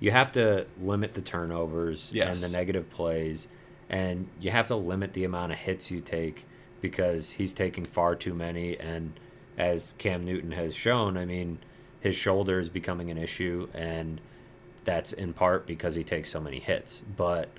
[0.00, 2.42] you have to limit the turnovers yes.
[2.42, 3.48] and the negative plays,
[3.88, 6.46] and you have to limit the amount of hits you take
[6.80, 8.78] because he's taking far too many.
[8.78, 9.12] And
[9.60, 11.58] as Cam Newton has shown, I mean,
[12.00, 14.18] his shoulder is becoming an issue, and
[14.84, 17.00] that's in part because he takes so many hits.
[17.00, 17.50] But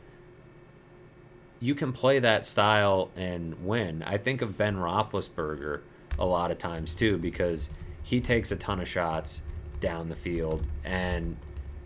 [1.60, 4.02] you can play that style and win.
[4.02, 5.82] I think of Ben Roethlisberger
[6.18, 7.70] a lot of times too because
[8.02, 9.44] he takes a ton of shots
[9.80, 11.38] down the field and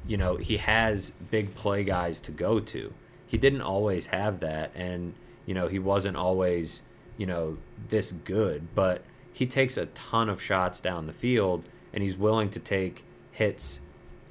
[0.07, 2.91] you know he has big play guys to go to
[3.27, 5.13] he didn't always have that and
[5.45, 6.81] you know he wasn't always
[7.17, 7.55] you know
[7.87, 9.03] this good but
[9.35, 13.81] he takes a ton of shots down the field and he's willing to take hits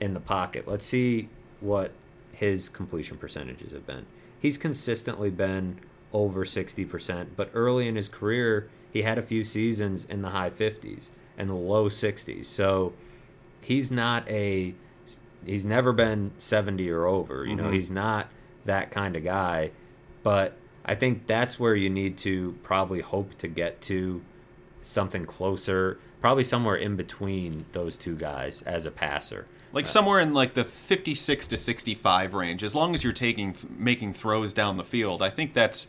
[0.00, 1.28] in the pocket let's see
[1.60, 1.92] what
[2.32, 4.06] his completion percentages have been
[4.38, 5.78] he's consistently been
[6.12, 10.50] over 60% but early in his career he had a few seasons in the high
[10.50, 12.46] 50s and the low 60s.
[12.46, 12.92] So
[13.60, 14.74] he's not a
[15.44, 17.44] he's never been 70 or over.
[17.44, 17.66] You mm-hmm.
[17.66, 18.28] know, he's not
[18.64, 19.72] that kind of guy.
[20.22, 24.22] But I think that's where you need to probably hope to get to
[24.84, 29.46] something closer, probably somewhere in between those two guys as a passer.
[29.72, 32.62] Like uh, somewhere in like the 56 to 65 range.
[32.62, 35.86] As long as you're taking making throws down the field, I think that's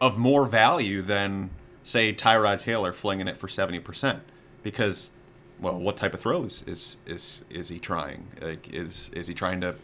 [0.00, 1.50] of more value than
[1.84, 4.22] say Tyrod Taylor flinging it for seventy percent
[4.62, 5.10] because
[5.60, 8.26] well, what type of throws is is is he trying?
[8.40, 9.76] Like, is is he trying to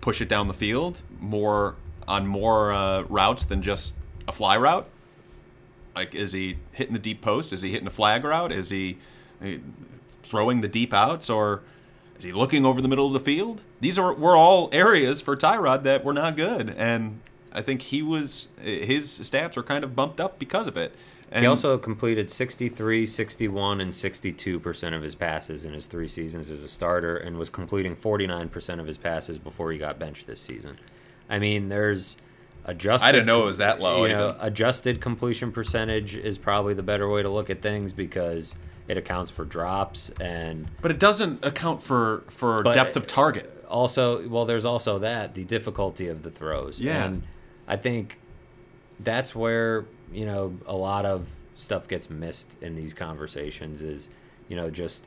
[0.00, 1.76] push it down the field more
[2.08, 3.94] on more uh, routes than just
[4.26, 4.88] a fly route?
[5.94, 7.52] Like, is he hitting the deep post?
[7.52, 8.52] Is he hitting a flag route?
[8.52, 8.98] Is he,
[9.42, 9.54] uh,
[10.22, 11.62] throwing the deep outs, or
[12.18, 13.62] is he looking over the middle of the field?
[13.80, 17.20] These are were all areas for Tyrod that were not good, and
[17.52, 20.94] I think he was his stats were kind of bumped up because of it.
[21.32, 26.50] And he also completed 63, 61, and 62% of his passes in his three seasons
[26.50, 30.40] as a starter and was completing 49% of his passes before he got benched this
[30.40, 30.76] season.
[31.28, 32.16] I mean, there's
[32.64, 33.06] adjusted.
[33.06, 34.04] I didn't know it was that low.
[34.04, 38.54] You know, adjusted completion percentage is probably the better way to look at things because
[38.88, 40.68] it accounts for drops and.
[40.80, 43.64] But it doesn't account for for depth of target.
[43.68, 46.80] Also, well, there's also that the difficulty of the throws.
[46.80, 47.04] Yeah.
[47.04, 47.22] And
[47.68, 48.18] I think
[48.98, 54.08] that's where you know a lot of stuff gets missed in these conversations is
[54.48, 55.06] you know just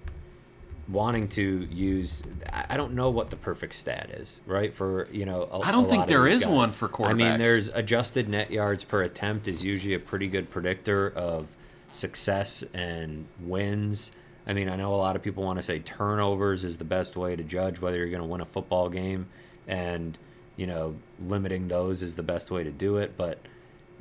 [0.88, 4.74] wanting to use I don't know what the perfect stat is, right?
[4.74, 7.10] For you know, I don't think there is one for quarterbacks.
[7.10, 11.56] I mean, there's adjusted net yards per attempt is usually a pretty good predictor of
[11.92, 14.12] success and wins.
[14.46, 17.16] I mean, I know a lot of people want to say turnovers is the best
[17.16, 19.28] way to judge whether you're going to win a football game,
[19.68, 20.18] and
[20.58, 23.16] you know, limiting those is the best way to do it.
[23.16, 23.40] But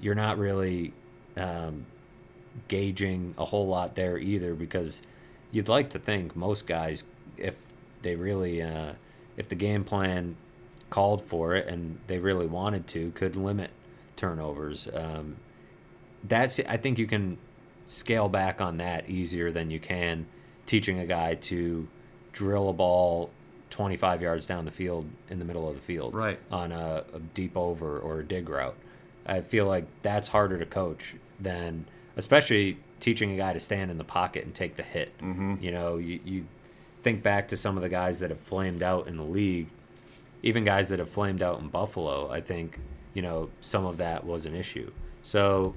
[0.00, 0.92] you're not really
[1.36, 1.86] um,
[2.66, 5.00] gauging a whole lot there either because
[5.52, 7.04] you'd like to think most guys,
[7.36, 7.54] if
[8.02, 8.94] they really, uh,
[9.36, 10.36] if the game plan
[10.90, 13.70] called for it and they really wanted to, could limit
[14.16, 14.88] turnovers.
[14.92, 15.36] Um,
[16.24, 17.38] that's I think you can
[17.86, 20.26] scale back on that easier than you can
[20.66, 21.86] teaching a guy to
[22.32, 23.30] drill a ball
[23.70, 26.38] 25 yards down the field in the middle of the field right.
[26.50, 28.76] on a, a deep over or a dig route.
[29.26, 31.86] I feel like that's harder to coach than,
[32.16, 35.18] especially teaching a guy to stand in the pocket and take the hit.
[35.18, 35.56] Mm-hmm.
[35.60, 36.46] You know, you, you
[37.02, 39.66] think back to some of the guys that have flamed out in the league,
[40.44, 42.30] even guys that have flamed out in Buffalo.
[42.30, 42.78] I think
[43.12, 44.92] you know some of that was an issue.
[45.20, 45.74] So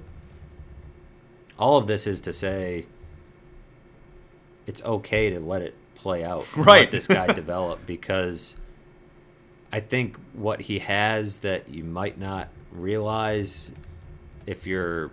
[1.58, 2.86] all of this is to say
[4.66, 6.46] it's okay to let it play out.
[6.56, 6.82] Right.
[6.82, 8.56] Let this guy develop because
[9.72, 13.72] I think what he has that you might not realize
[14.46, 15.10] if you're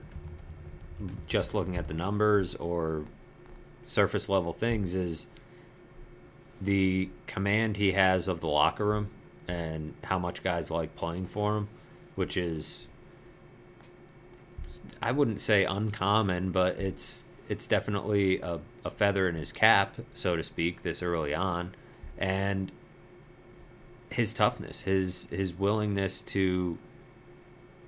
[1.28, 3.06] just looking at the numbers or
[3.86, 5.28] surface level things is
[6.62, 9.10] the command he has of the locker room
[9.48, 11.68] and how much guys like playing for him,
[12.16, 12.88] which is
[15.02, 20.36] I wouldn't say uncommon, but it's it's definitely a, a feather in his cap, so
[20.36, 21.76] to speak, this early on.
[22.18, 22.72] And
[24.10, 26.78] his toughness, his his willingness to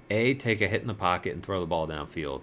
[0.10, 2.42] a take a hit in the pocket and throw the ball downfield,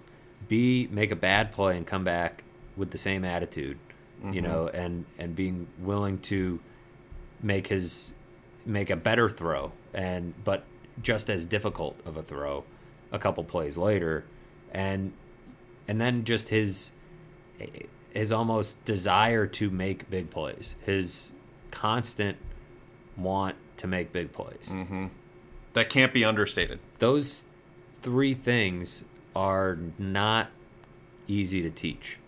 [0.52, 2.44] B make a bad play and come back
[2.76, 3.78] with the same attitude,
[4.18, 4.34] mm-hmm.
[4.34, 6.60] you know, and and being willing to
[7.42, 8.12] make his
[8.66, 10.64] make a better throw and but
[11.02, 12.64] just as difficult of a throw
[13.10, 14.24] a couple plays later
[14.70, 15.12] and
[15.88, 16.92] and then just his
[18.10, 21.32] his almost desire to make big plays his
[21.70, 22.36] constant
[23.16, 25.06] want to make big plays mm-hmm.
[25.72, 27.46] that can't be understated those
[27.94, 30.50] three things are not
[31.26, 32.18] easy to teach.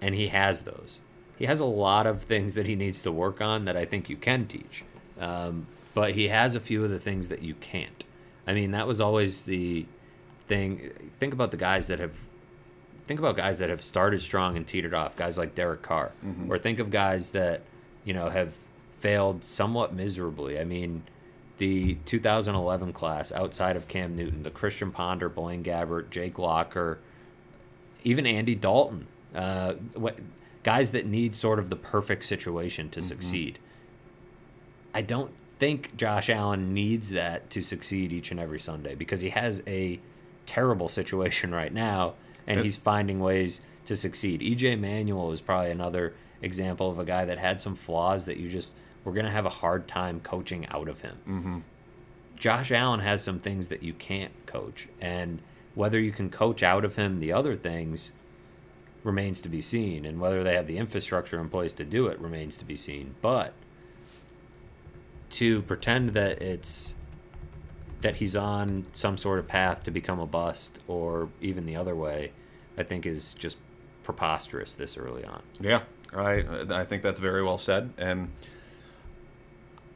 [0.00, 1.00] And he has those.
[1.38, 4.08] He has a lot of things that he needs to work on that I think
[4.08, 4.84] you can teach.
[5.20, 8.04] Um, but he has a few of the things that you can't.
[8.46, 9.86] I mean, that was always the
[10.46, 10.92] thing.
[11.16, 12.18] Think about the guys that have.
[13.06, 15.16] Think about guys that have started strong and teetered off.
[15.16, 16.52] Guys like Derek Carr, mm-hmm.
[16.52, 17.62] or think of guys that
[18.04, 18.54] you know have
[19.00, 20.58] failed somewhat miserably.
[20.58, 21.02] I mean,
[21.58, 26.98] the 2011 class outside of Cam Newton, the Christian Ponder, Blaine Gabbert, Jake Locker,
[28.04, 30.18] even Andy Dalton, uh, what,
[30.62, 33.08] guys that need sort of the perfect situation to mm-hmm.
[33.08, 33.58] succeed.
[34.94, 39.30] I don't think Josh Allen needs that to succeed each and every Sunday because he
[39.30, 40.00] has a
[40.44, 42.14] terrible situation right now
[42.46, 44.40] and he's finding ways to succeed.
[44.40, 48.50] EJ Manuel is probably another example of a guy that had some flaws that you
[48.50, 48.70] just–
[49.06, 51.16] we're going to have a hard time coaching out of him.
[51.28, 51.58] Mm-hmm.
[52.34, 54.88] Josh Allen has some things that you can't coach.
[55.00, 55.40] And
[55.76, 58.10] whether you can coach out of him the other things
[59.04, 60.04] remains to be seen.
[60.04, 63.14] And whether they have the infrastructure in place to do it remains to be seen.
[63.22, 63.52] But
[65.30, 66.96] to pretend that it's
[68.00, 71.94] that he's on some sort of path to become a bust or even the other
[71.94, 72.32] way,
[72.76, 73.56] I think is just
[74.02, 75.42] preposterous this early on.
[75.60, 77.92] Yeah, I I think that's very well said.
[77.96, 78.32] And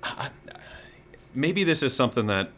[0.02, 0.30] I,
[1.34, 2.50] maybe this is something that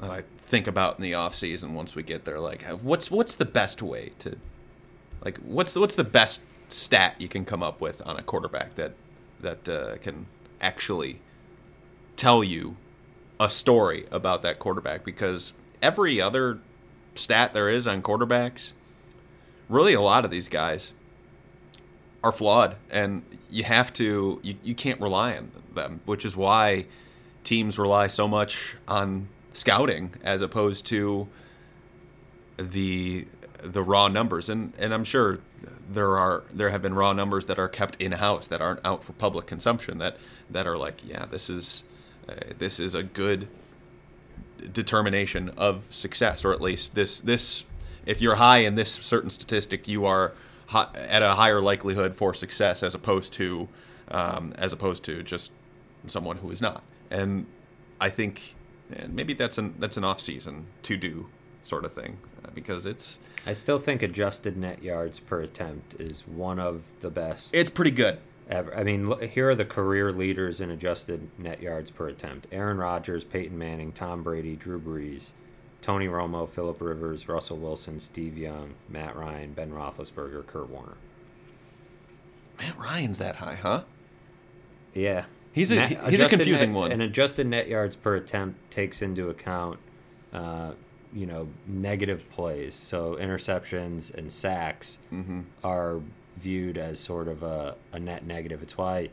[0.00, 2.40] that I think about in the off season once we get there.
[2.40, 4.36] Like, what's what's the best way to,
[5.24, 8.94] like, what's what's the best stat you can come up with on a quarterback that
[9.40, 10.26] that uh, can
[10.60, 11.20] actually
[12.16, 12.76] tell you
[13.38, 15.04] a story about that quarterback?
[15.04, 16.58] Because every other
[17.14, 18.72] stat there is on quarterbacks,
[19.68, 20.92] really, a lot of these guys
[22.24, 26.86] are flawed, and you have to you, you can't rely on them, which is why
[27.44, 31.28] teams rely so much on scouting as opposed to
[32.56, 33.26] the
[33.62, 34.48] the raw numbers.
[34.48, 35.40] And and I'm sure
[35.88, 39.04] there are there have been raw numbers that are kept in house that aren't out
[39.04, 40.16] for public consumption that
[40.48, 41.84] that are like yeah this is
[42.28, 43.48] uh, this is a good
[44.72, 47.64] determination of success or at least this this
[48.06, 50.32] if you're high in this certain statistic you are
[50.72, 53.68] at a higher likelihood for success as opposed to
[54.08, 55.52] um, as opposed to just
[56.06, 56.82] someone who is not.
[57.10, 57.46] And
[58.00, 58.54] I think
[58.92, 61.28] and maybe that's an that's an off season to do
[61.62, 66.26] sort of thing uh, because it's I still think adjusted net yards per attempt is
[66.26, 68.18] one of the best it's pretty good.
[68.48, 68.74] ever.
[68.74, 72.78] I mean, look, here are the career leaders in adjusted net yards per attempt: Aaron
[72.78, 75.32] Rodgers, Peyton Manning, Tom Brady, Drew Brees,
[75.84, 80.94] Tony Romo, Philip Rivers, Russell Wilson, Steve Young, Matt Ryan, Ben Roethlisberger, Kurt Warner.
[82.58, 83.82] Matt Ryan's that high, huh?
[84.94, 86.90] Yeah, He's a Net- he's a confusing net- one.
[86.92, 89.78] An adjusted net yards per attempt takes into account,
[90.32, 90.72] uh,
[91.12, 92.74] you know, negative plays.
[92.74, 95.40] So interceptions and sacks Mm-hmm.
[95.62, 96.00] are
[96.38, 98.62] viewed as sort of a, a net negative.
[98.62, 99.10] It's why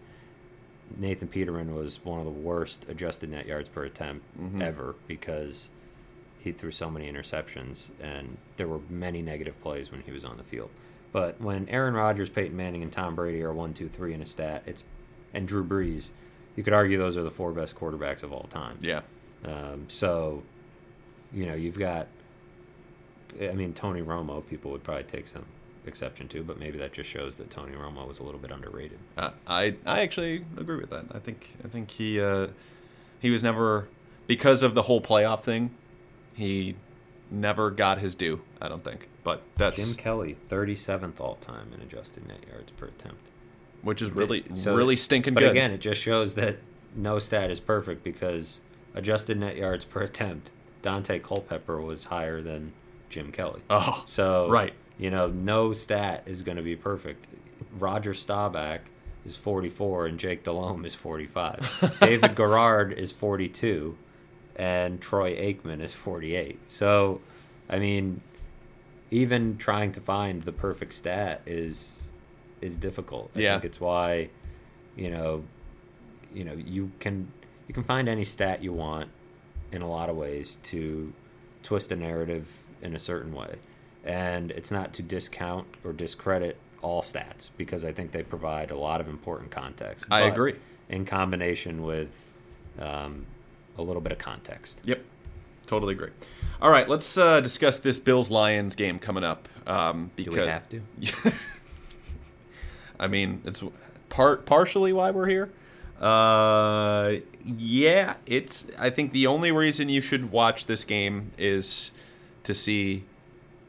[0.97, 4.63] Nathan Peterman was one of the worst adjusted net yards per attempt Mhm.
[4.63, 5.69] ever because
[6.43, 10.37] he threw so many interceptions and there were many negative plays when he was on
[10.37, 10.69] the field.
[11.11, 14.25] But when Aaron Rodgers, Peyton Manning, and Tom Brady are one, two, three in a
[14.25, 14.83] stat, it's
[15.33, 16.09] and Drew Brees,
[16.55, 18.77] you could argue those are the four best quarterbacks of all time.
[18.81, 19.01] Yeah.
[19.43, 20.43] Um, so,
[21.33, 22.07] you know, you've got,
[23.41, 25.45] I mean, Tony Romo, people would probably take some
[25.85, 28.99] exception to, but maybe that just shows that Tony Romo was a little bit underrated.
[29.17, 31.05] Uh, I I actually agree with that.
[31.11, 32.47] I think I think he uh,
[33.19, 33.87] he was never
[34.27, 35.71] because of the whole playoff thing.
[36.41, 36.75] He
[37.29, 38.41] never got his due.
[38.61, 42.87] I don't think, but that's Jim Kelly, 37th all time in adjusted net yards per
[42.87, 43.21] attempt.
[43.83, 45.51] which is really So- really stinking But good.
[45.51, 46.57] again, it just shows that
[46.95, 48.61] no stat is perfect because
[48.93, 50.51] adjusted net yards per attempt,
[50.83, 52.73] Daunte Culpepper was higher than
[53.09, 53.61] Jim Kelly.
[53.71, 57.25] oh So right, you know, no stat is going to be perfect.
[57.77, 58.81] Roger Staubach
[59.25, 61.97] is 44 and Jake Delhomme is 45.
[62.01, 63.97] David Garrard is 42
[64.55, 66.69] and Troy Aikman is 48.
[66.69, 67.21] So,
[67.69, 68.21] I mean,
[69.09, 72.09] even trying to find the perfect stat is
[72.61, 73.31] is difficult.
[73.35, 73.53] I Yeah.
[73.53, 74.29] think it's why,
[74.95, 75.43] you know,
[76.33, 77.31] you know, you can
[77.67, 79.09] you can find any stat you want
[79.71, 81.13] in a lot of ways to
[81.63, 83.55] twist a narrative in a certain way.
[84.03, 88.77] And it's not to discount or discredit all stats because I think they provide a
[88.77, 90.05] lot of important context.
[90.09, 90.55] I But agree.
[90.89, 92.25] In combination with
[92.79, 93.25] um,
[93.81, 94.81] a little bit of context.
[94.83, 95.03] Yep,
[95.67, 96.11] totally agree.
[96.61, 99.47] All right, let's uh, discuss this Bills Lions game coming up.
[99.65, 100.81] Um, Do because we have to?
[102.99, 103.63] I mean, it's
[104.09, 105.49] part partially why we're here.
[105.99, 107.15] Uh,
[107.45, 108.65] yeah, it's.
[108.79, 111.91] I think the only reason you should watch this game is
[112.43, 113.05] to see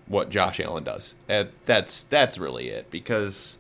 [0.06, 1.14] what Josh Allen does.
[1.28, 3.56] And that's that's really it because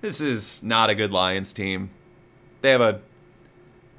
[0.00, 1.90] this is not a good Lions team.
[2.62, 3.00] They have a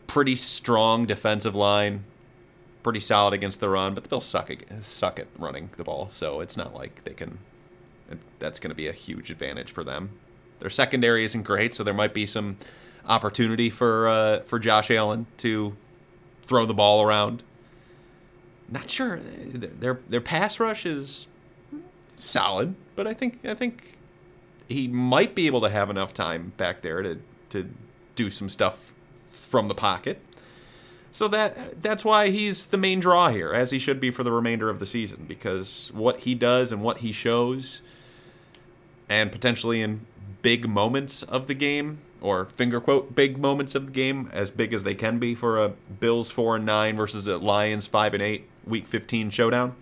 [0.07, 2.05] pretty strong defensive line,
[2.83, 6.09] pretty solid against the run, but the Bills suck at, suck at running the ball.
[6.11, 7.39] So it's not like they can.
[8.39, 10.11] That's going to be a huge advantage for them.
[10.59, 12.57] Their secondary isn't great, so there might be some
[13.05, 15.75] opportunity for uh, for Josh Allen to
[16.43, 17.43] throw the ball around.
[18.69, 21.27] Not sure their their pass rush is
[22.15, 23.97] solid, but I think I think
[24.67, 27.69] he might be able to have enough time back there to to
[28.15, 28.86] do some stuff
[29.47, 30.21] from the pocket.
[31.11, 34.31] So that that's why he's the main draw here, as he should be for the
[34.31, 37.81] remainder of the season, because what he does and what he shows,
[39.09, 40.05] and potentially in
[40.43, 44.73] big moments of the game, or finger quote big moments of the game, as big
[44.73, 48.21] as they can be for a Bills four and nine versus a Lions five and
[48.21, 49.75] eight Week fifteen showdown.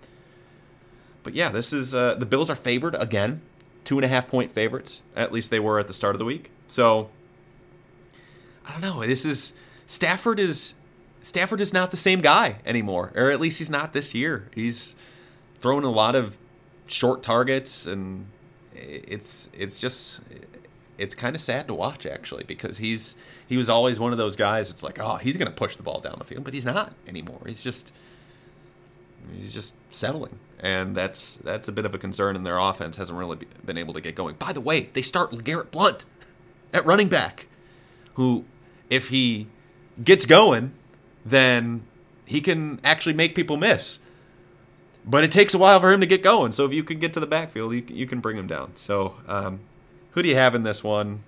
[1.24, 3.42] But yeah, this is uh, the Bills are favored again,
[3.84, 5.02] two and a half point favorites.
[5.16, 6.52] At least they were at the start of the week.
[6.68, 7.10] So
[8.68, 9.02] I don't know.
[9.04, 9.54] This is
[9.88, 10.76] Stafford is
[11.22, 14.50] Stafford is not the same guy anymore, or at least he's not this year.
[14.54, 14.96] He's
[15.60, 16.38] throwing a lot of
[16.88, 18.28] short targets, and
[18.74, 20.22] it's it's just
[20.98, 23.16] it's kind of sad to watch actually because he's
[23.48, 24.70] he was always one of those guys.
[24.70, 27.42] It's like oh he's gonna push the ball down the field, but he's not anymore.
[27.46, 27.94] He's just
[29.36, 32.36] he's just settling, and that's that's a bit of a concern.
[32.36, 34.36] And their offense hasn't really been able to get going.
[34.36, 36.06] By the way, they start Garrett Blunt
[36.74, 37.48] at running back,
[38.14, 38.46] who
[38.90, 39.48] if he
[40.04, 40.74] gets going,
[41.26, 41.84] then
[42.26, 44.00] he can actually make people miss.
[45.06, 46.52] But it takes a while for him to get going.
[46.52, 48.72] So if you can get to the backfield, you, can- you can bring him down.
[48.76, 49.60] So um,
[50.12, 51.24] who do you have in this one?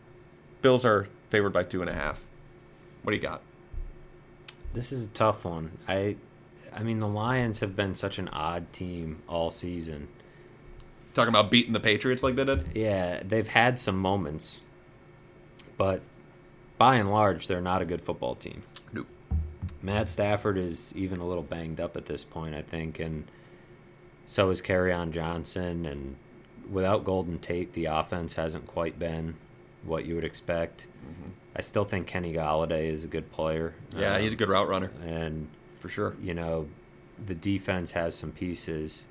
[0.62, 2.22] Bills are favored by two and a half.
[3.03, 3.41] What do you got?
[4.74, 5.78] This is a tough one.
[5.88, 6.16] I
[6.76, 10.08] I mean the Lions have been such an odd team all season.
[11.14, 12.76] Talking about beating the Patriots like they did?
[12.76, 14.62] Yeah, they've had some moments,
[15.78, 16.01] but
[16.78, 18.64] by and large, they're not a good football team.
[18.94, 19.08] Nope.
[19.82, 23.26] Matt Stafford is even a little banged up at this point, I think, and
[24.26, 25.86] so is Kerryon Johnson.
[25.86, 26.16] And
[26.70, 29.36] without Golden Tate, the offense hasn't quite been
[29.84, 30.88] what you would expect.
[31.56, 33.74] I still think Kenny Golladay is a good player.
[33.96, 35.48] Yeah, Um, he's a good route runner and
[35.80, 36.16] for sure.
[36.22, 36.68] you know,
[37.26, 39.08] the defense has some pieces.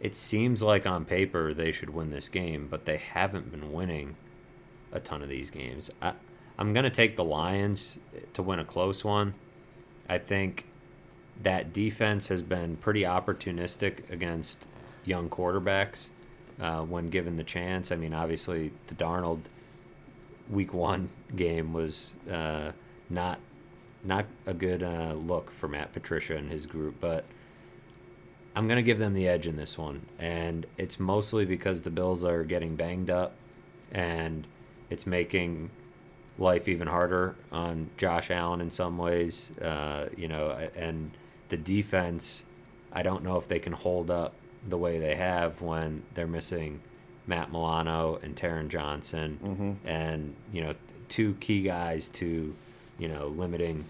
[0.00, 4.16] it seems like on paper they should win this game, but they haven't been winning
[4.92, 5.90] a ton of these games.
[6.02, 6.14] I,
[6.60, 7.98] I'm going to take the Lions
[8.34, 9.32] to win a close one.
[10.08, 10.66] I think
[11.42, 14.68] that defense has been pretty opportunistic against
[15.06, 16.10] young quarterbacks
[16.60, 17.90] uh, when given the chance.
[17.90, 19.40] I mean, obviously, the Darnold
[20.50, 22.72] week one game was uh,
[23.08, 23.40] not
[24.02, 27.24] not a good uh, look for Matt Patricia and his group, but
[28.56, 30.06] I'm going to give them the edge in this one.
[30.18, 33.34] And it's mostly because the Bills are getting banged up
[33.92, 34.46] and
[34.88, 35.70] it's making
[36.40, 39.50] life even harder on Josh Allen in some ways.
[39.58, 41.12] Uh, you know, and
[41.50, 42.42] the defense,
[42.92, 44.34] I don't know if they can hold up
[44.66, 46.80] the way they have when they're missing
[47.26, 49.88] Matt Milano and Taron Johnson Mm-hmm.
[49.88, 50.72] and, you know,
[51.08, 52.54] two key guys to,
[52.98, 53.84] you know, limiting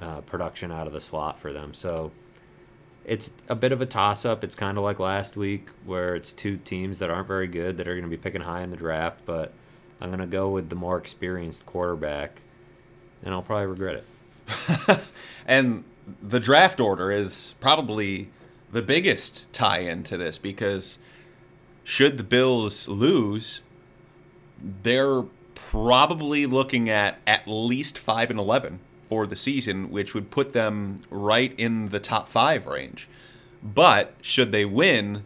[0.00, 1.74] uh, production out of the slot for them.
[1.74, 2.10] So
[3.04, 4.44] it's a bit of a toss up.
[4.44, 7.88] It's kind of like last week where it's two teams that aren't very good that
[7.88, 9.52] are going to be picking high in the draft, but
[10.00, 12.40] I'm going to go with the more experienced quarterback
[13.22, 15.00] and I'll probably regret it.
[15.46, 15.82] And
[16.22, 18.30] the draft order is probably
[18.70, 20.96] the biggest tie in to this because
[21.82, 23.62] should the Bills lose,
[24.82, 25.22] they're
[25.54, 28.78] probably looking at at least 5 and 11
[29.08, 33.08] for the season, which would put them right in the top 5 range.
[33.60, 35.24] But should they win,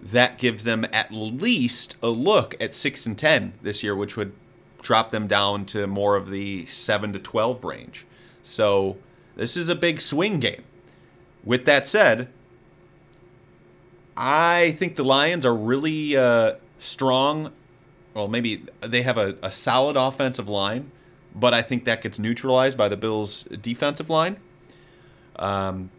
[0.00, 4.32] that gives them at least a look at 6 and 10 this year, which would
[4.82, 8.06] drop them down to more of the 7 to 12 range.
[8.42, 8.96] So
[9.34, 10.62] this is a big swing game.
[11.44, 12.28] With that said,
[14.16, 17.52] I think the Lions are really uh, strong.
[18.14, 20.90] Well, maybe they have a, a solid offensive line,
[21.34, 24.38] but I think that gets neutralized by the Bills' defensive line.
[25.36, 25.90] Um,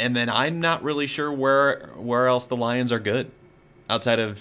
[0.00, 3.30] and then I'm not really sure where where else the Lions are good
[3.88, 4.40] outside of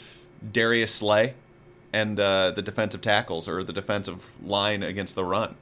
[0.51, 1.35] Darius Slay
[1.91, 5.55] and uh, the defensive tackles or the defensive line against the run.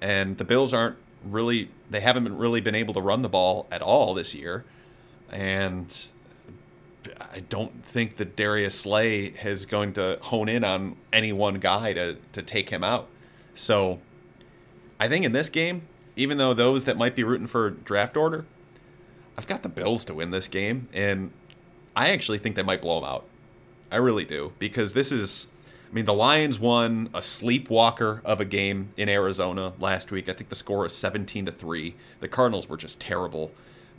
[0.00, 3.66] And the Bills aren't really they haven't been really been able to run the ball
[3.72, 4.64] at all this year.
[5.30, 6.06] And
[7.18, 11.94] I don't think that Darius Slay is going to hone in on any one guy
[11.94, 13.08] to, to take him out.
[13.54, 14.00] So
[15.00, 15.82] I think in this game,
[16.16, 18.44] even though those that might be rooting for draft order,
[19.36, 20.88] I've got the Bills to win this game.
[20.92, 21.30] And
[21.96, 23.24] I actually think they might blow them out.
[23.90, 24.52] I really do.
[24.58, 25.46] Because this is,
[25.90, 30.28] I mean, the Lions won a sleepwalker of a game in Arizona last week.
[30.28, 31.94] I think the score was 17 to 3.
[32.20, 33.52] The Cardinals were just terrible.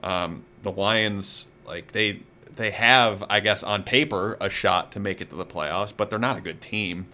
[0.03, 2.21] Um, the Lions, like, they
[2.55, 6.09] they have, I guess, on paper, a shot to make it to the playoffs, but
[6.09, 7.07] they're not a good team.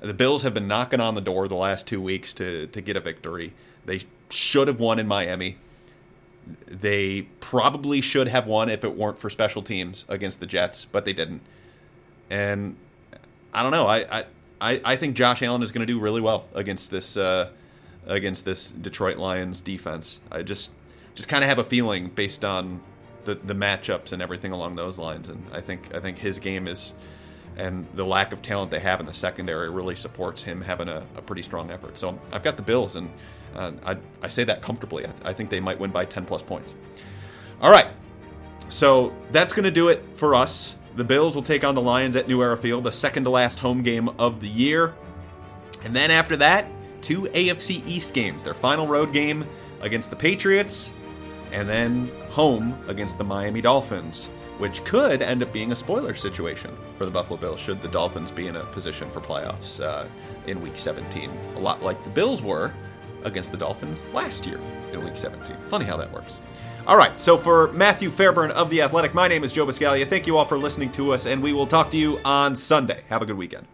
[0.00, 2.96] The Bills have been knocking on the door the last two weeks to, to get
[2.96, 3.52] a victory.
[3.84, 5.56] They should have won in Miami.
[6.66, 11.04] They probably should have won if it weren't for special teams against the Jets, but
[11.04, 11.42] they didn't.
[12.30, 12.76] And
[13.52, 13.86] I don't know.
[13.86, 14.24] I
[14.60, 17.50] I, I think Josh Allen is going to do really well against this uh,
[18.06, 20.20] against this Detroit Lions defense.
[20.30, 20.72] I just
[21.14, 22.80] just kind of have a feeling based on
[23.24, 25.28] the, the matchups and everything along those lines.
[25.28, 26.92] And I think I think his game is
[27.56, 31.02] and the lack of talent they have in the secondary really supports him having a,
[31.16, 31.96] a pretty strong effort.
[31.96, 33.10] So I've got the Bills, and
[33.56, 35.06] uh, I, I say that comfortably.
[35.06, 36.74] I, I think they might win by 10 plus points.
[37.60, 37.88] All right,
[38.68, 40.76] so that's going to do it for us.
[40.96, 43.58] The Bills will take on the Lions at New Era Field, the second to last
[43.58, 44.94] home game of the year.
[45.84, 46.66] And then after that,
[47.02, 48.42] two AFC East games.
[48.42, 49.46] Their final road game
[49.80, 50.92] against the Patriots,
[51.52, 56.74] and then home against the Miami Dolphins, which could end up being a spoiler situation
[56.96, 60.06] for the Buffalo Bills should the Dolphins be in a position for playoffs uh,
[60.46, 61.30] in Week 17.
[61.56, 62.72] A lot like the Bills were
[63.26, 64.58] against the Dolphins last year
[64.92, 65.54] in Week 17.
[65.68, 66.40] Funny how that works.
[66.86, 70.06] All right, so for Matthew Fairburn of The Athletic, my name is Joe Buscaglia.
[70.06, 73.02] Thank you all for listening to us, and we will talk to you on Sunday.
[73.08, 73.66] Have a good weekend.